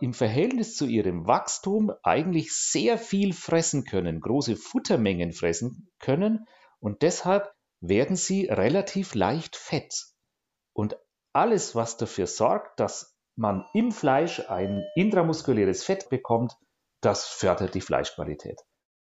im 0.00 0.14
Verhältnis 0.14 0.74
zu 0.74 0.86
ihrem 0.86 1.26
Wachstum 1.26 1.92
eigentlich 2.02 2.54
sehr 2.54 2.96
viel 2.96 3.34
fressen 3.34 3.84
können, 3.84 4.22
große 4.22 4.56
Futtermengen 4.56 5.34
fressen 5.34 5.90
können 5.98 6.46
und 6.80 7.02
deshalb 7.02 7.52
werden 7.80 8.16
sie 8.16 8.46
relativ 8.46 9.14
leicht 9.14 9.54
fett. 9.54 10.06
Und 10.72 10.96
alles, 11.34 11.74
was 11.74 11.98
dafür 11.98 12.26
sorgt, 12.26 12.80
dass 12.80 13.13
man 13.36 13.64
im 13.74 13.92
Fleisch 13.92 14.40
ein 14.48 14.84
intramuskuläres 14.94 15.84
Fett 15.84 16.08
bekommt, 16.10 16.56
das 17.00 17.26
fördert 17.26 17.74
die 17.74 17.80
Fleischqualität. 17.80 18.60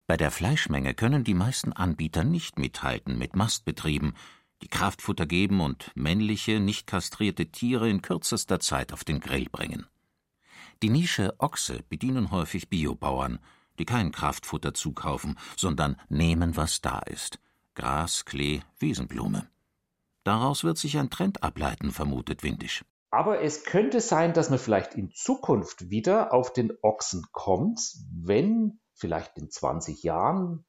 Bei 0.06 0.16
der 0.16 0.30
Fleischmenge 0.30 0.94
können 0.94 1.24
die 1.24 1.34
meisten 1.34 1.72
Anbieter 1.72 2.24
nicht 2.24 2.58
mithalten 2.58 3.16
mit 3.16 3.36
Mastbetrieben, 3.36 4.14
die 4.62 4.68
Kraftfutter 4.68 5.26
geben 5.26 5.60
und 5.60 5.90
männliche, 5.94 6.60
nicht 6.60 6.86
kastrierte 6.86 7.46
Tiere 7.46 7.88
in 7.88 8.02
kürzester 8.02 8.60
Zeit 8.60 8.92
auf 8.92 9.04
den 9.04 9.20
Grill 9.20 9.48
bringen. 9.50 9.86
Die 10.82 10.90
Nische 10.90 11.34
Ochse 11.38 11.82
bedienen 11.88 12.30
häufig 12.30 12.68
Biobauern, 12.68 13.38
die 13.78 13.84
kein 13.84 14.12
Kraftfutter 14.12 14.74
zukaufen, 14.74 15.38
sondern 15.56 15.96
nehmen, 16.08 16.56
was 16.56 16.80
da 16.80 16.98
ist. 17.00 17.38
Gras, 17.74 18.24
Klee, 18.24 18.62
Wiesenblume. 18.78 19.48
Daraus 20.22 20.64
wird 20.64 20.78
sich 20.78 20.98
ein 20.98 21.10
Trend 21.10 21.42
ableiten, 21.42 21.90
vermutet 21.90 22.42
Windisch. 22.42 22.84
Aber 23.14 23.40
es 23.42 23.62
könnte 23.62 24.00
sein, 24.00 24.32
dass 24.32 24.50
man 24.50 24.58
vielleicht 24.58 24.96
in 24.96 25.12
Zukunft 25.12 25.88
wieder 25.88 26.32
auf 26.32 26.52
den 26.52 26.72
Ochsen 26.82 27.22
kommt, 27.30 27.80
wenn 28.12 28.80
vielleicht 28.92 29.38
in 29.38 29.48
20 29.48 30.02
Jahren 30.02 30.64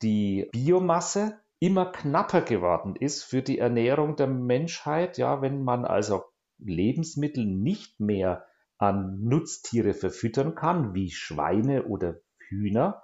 die 0.00 0.48
Biomasse 0.52 1.40
immer 1.58 1.90
knapper 1.90 2.42
geworden 2.42 2.94
ist 2.94 3.24
für 3.24 3.42
die 3.42 3.58
Ernährung 3.58 4.14
der 4.14 4.28
Menschheit, 4.28 5.18
ja, 5.18 5.42
wenn 5.42 5.64
man 5.64 5.84
also 5.84 6.22
Lebensmittel 6.58 7.44
nicht 7.44 7.98
mehr 7.98 8.46
an 8.76 9.18
Nutztiere 9.24 9.92
verfüttern 9.92 10.54
kann, 10.54 10.94
wie 10.94 11.10
Schweine 11.10 11.86
oder 11.86 12.20
Hühner, 12.48 13.02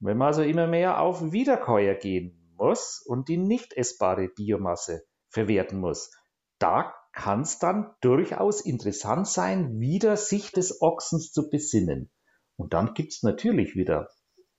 wenn 0.00 0.18
man 0.18 0.26
also 0.26 0.42
immer 0.42 0.66
mehr 0.66 1.00
auf 1.00 1.30
Wiederkäuer 1.30 1.94
gehen 1.94 2.52
muss 2.56 3.00
und 3.06 3.28
die 3.28 3.36
nicht 3.36 3.72
essbare 3.72 4.26
Biomasse 4.26 5.04
verwerten 5.28 5.78
muss, 5.78 6.10
da 6.58 6.92
kann 7.12 7.42
es 7.42 7.58
dann 7.58 7.94
durchaus 8.00 8.60
interessant 8.60 9.28
sein, 9.28 9.78
wieder 9.78 10.16
sich 10.16 10.50
des 10.50 10.80
Ochsens 10.80 11.32
zu 11.32 11.50
besinnen. 11.50 12.10
Und 12.56 12.72
dann 12.72 12.94
gibt 12.94 13.12
es 13.12 13.22
natürlich 13.22 13.74
wieder 13.74 14.08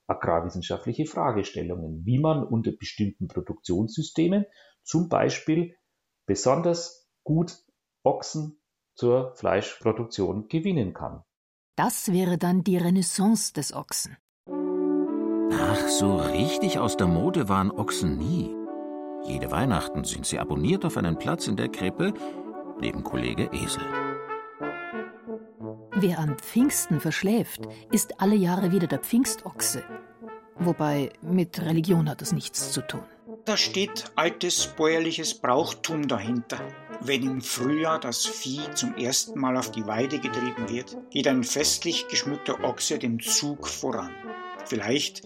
agrarwissenschaftliche 0.06 1.06
Fragestellungen, 1.06 2.04
wie 2.04 2.18
man 2.18 2.44
unter 2.44 2.72
bestimmten 2.72 3.28
Produktionssystemen 3.28 4.46
zum 4.82 5.08
Beispiel 5.08 5.74
besonders 6.26 7.08
gut 7.24 7.56
Ochsen 8.02 8.60
zur 8.94 9.34
Fleischproduktion 9.34 10.48
gewinnen 10.48 10.92
kann. 10.92 11.22
Das 11.76 12.12
wäre 12.12 12.38
dann 12.38 12.62
die 12.62 12.76
Renaissance 12.76 13.52
des 13.52 13.72
Ochsen. 13.72 14.16
Ach, 15.52 15.88
so 15.88 16.16
richtig 16.16 16.78
aus 16.78 16.96
der 16.96 17.06
Mode 17.06 17.48
waren 17.48 17.70
Ochsen 17.70 18.18
nie. 18.18 18.54
Jede 19.26 19.50
Weihnachten 19.50 20.04
sind 20.04 20.26
sie 20.26 20.38
abonniert 20.38 20.84
auf 20.84 20.96
einen 20.98 21.16
Platz 21.16 21.48
in 21.48 21.56
der 21.56 21.70
Krippe 21.70 22.12
neben 22.80 23.02
Kollege 23.02 23.48
Esel. 23.52 23.82
Wer 25.96 26.18
an 26.18 26.36
Pfingsten 26.38 27.00
verschläft, 27.00 27.62
ist 27.92 28.20
alle 28.20 28.36
Jahre 28.36 28.72
wieder 28.72 28.86
der 28.86 28.98
Pfingstochse. 28.98 29.84
Wobei 30.56 31.10
mit 31.22 31.60
Religion 31.60 32.08
hat 32.08 32.20
das 32.20 32.32
nichts 32.32 32.72
zu 32.72 32.80
tun. 32.80 33.02
Da 33.44 33.56
steht 33.56 34.04
altes 34.16 34.66
bäuerliches 34.66 35.34
Brauchtum 35.34 36.08
dahinter. 36.08 36.58
Wenn 37.00 37.22
im 37.22 37.40
Frühjahr 37.42 38.00
das 38.00 38.24
Vieh 38.24 38.62
zum 38.74 38.94
ersten 38.96 39.38
Mal 39.38 39.56
auf 39.56 39.70
die 39.70 39.86
Weide 39.86 40.18
getrieben 40.18 40.68
wird, 40.68 40.96
geht 41.10 41.28
ein 41.28 41.44
festlich 41.44 42.08
geschmückter 42.08 42.64
Ochse 42.64 42.98
dem 42.98 43.20
Zug 43.20 43.68
voran. 43.68 44.14
Vielleicht 44.64 45.22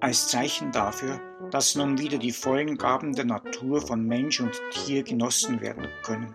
als 0.00 0.26
Zeichen 0.26 0.72
dafür, 0.72 1.20
dass 1.52 1.76
nun 1.76 1.98
wieder 1.98 2.18
die 2.18 2.32
vollen 2.32 2.76
Gaben 2.76 3.12
der 3.12 3.26
Natur 3.26 3.80
von 3.80 4.04
Mensch 4.04 4.40
und 4.40 4.60
Tier 4.72 5.04
genossen 5.04 5.60
werden 5.60 5.86
können. 6.02 6.34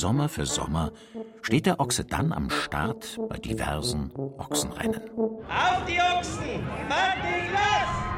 Sommer 0.00 0.28
für 0.28 0.44
Sommer 0.44 0.92
steht 1.42 1.66
der 1.66 1.78
Ochse 1.80 2.04
dann 2.04 2.32
am 2.32 2.50
Start 2.50 3.18
bei 3.28 3.38
diversen 3.38 4.12
Ochsenrennen. 4.38 5.00
Auf 5.16 5.84
die 5.86 6.00
Ochsen! 6.00 6.66
Martin, 6.88 7.52
los! 7.52 8.14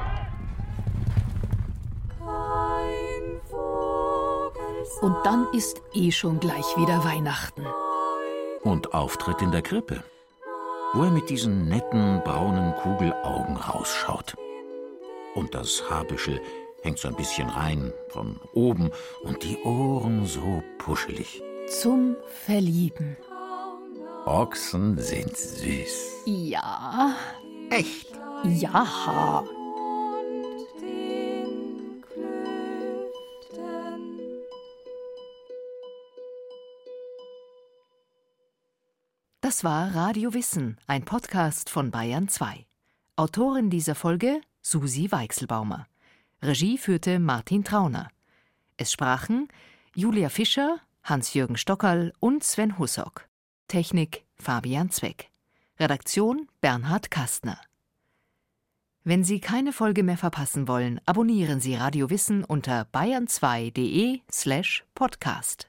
Und 5.03 5.17
dann 5.25 5.47
ist 5.53 5.81
eh 5.93 6.11
schon 6.11 6.41
gleich 6.41 6.77
wieder 6.77 7.05
Weihnachten. 7.05 7.67
Und 8.63 8.95
Auftritt 8.95 9.43
in 9.43 9.53
der 9.53 9.63
Krippe, 9.63 10.03
wo 10.95 11.03
er 11.05 11.11
mit 11.11 11.29
diesen 11.29 11.69
netten 11.69 12.23
braunen 12.25 12.75
Kugelaugen 12.77 13.57
rausschaut. 13.57 14.35
Und 15.35 15.55
das 15.55 15.91
Haarbüschel 15.91 16.41
hängt 16.83 16.99
so 16.99 17.09
ein 17.09 17.17
bisschen 17.17 17.51
rein 17.51 17.93
von 18.09 18.41
oben 18.55 18.91
und 19.23 19.43
die 19.43 19.59
Ohren 19.65 20.25
so 20.25 20.63
puschelig. 20.79 21.43
Zum 21.69 22.17
Verlieben. 22.45 23.17
Ochsen 24.25 24.99
sind 24.99 25.37
süß. 25.37 26.23
Ja. 26.27 27.17
Echt? 27.71 28.09
Ja. 28.45 29.45
Das 39.41 39.65
war 39.65 39.95
Radio 39.95 40.35
Wissen, 40.35 40.77
ein 40.87 41.05
Podcast 41.05 41.71
von 41.71 41.91
Bayern 41.91 42.29
2. 42.29 42.65
Autorin 43.17 43.71
dieser 43.71 43.95
Folge 43.95 44.41
Susi 44.63 45.11
Weichselbaumer. 45.11 45.87
Regie 46.43 46.79
führte 46.79 47.19
Martin 47.19 47.65
Trauner. 47.65 48.09
Es 48.77 48.93
sprachen 48.93 49.49
Julia 49.95 50.29
Fischer, 50.29 50.79
Hans-Jürgen 51.07 51.57
Stockerl 51.57 52.13
und 52.21 52.45
Sven 52.45 52.79
Hussock. 52.79 53.29
Technik 53.69 54.25
Fabian 54.37 54.91
Zweck. 54.91 55.31
Redaktion 55.79 56.49
Bernhard 56.61 57.11
Kastner. 57.11 57.59
Wenn 59.05 59.23
Sie 59.23 59.39
keine 59.39 59.73
Folge 59.73 60.03
mehr 60.03 60.17
verpassen 60.17 60.67
wollen, 60.67 61.01
abonnieren 61.07 61.61
Sie 61.61 61.77
Radio 61.77 62.11
Wissen 62.11 62.43
unter 62.43 62.89
bayern2.de 62.93 64.21
slash 64.31 64.85
podcast. 64.95 65.69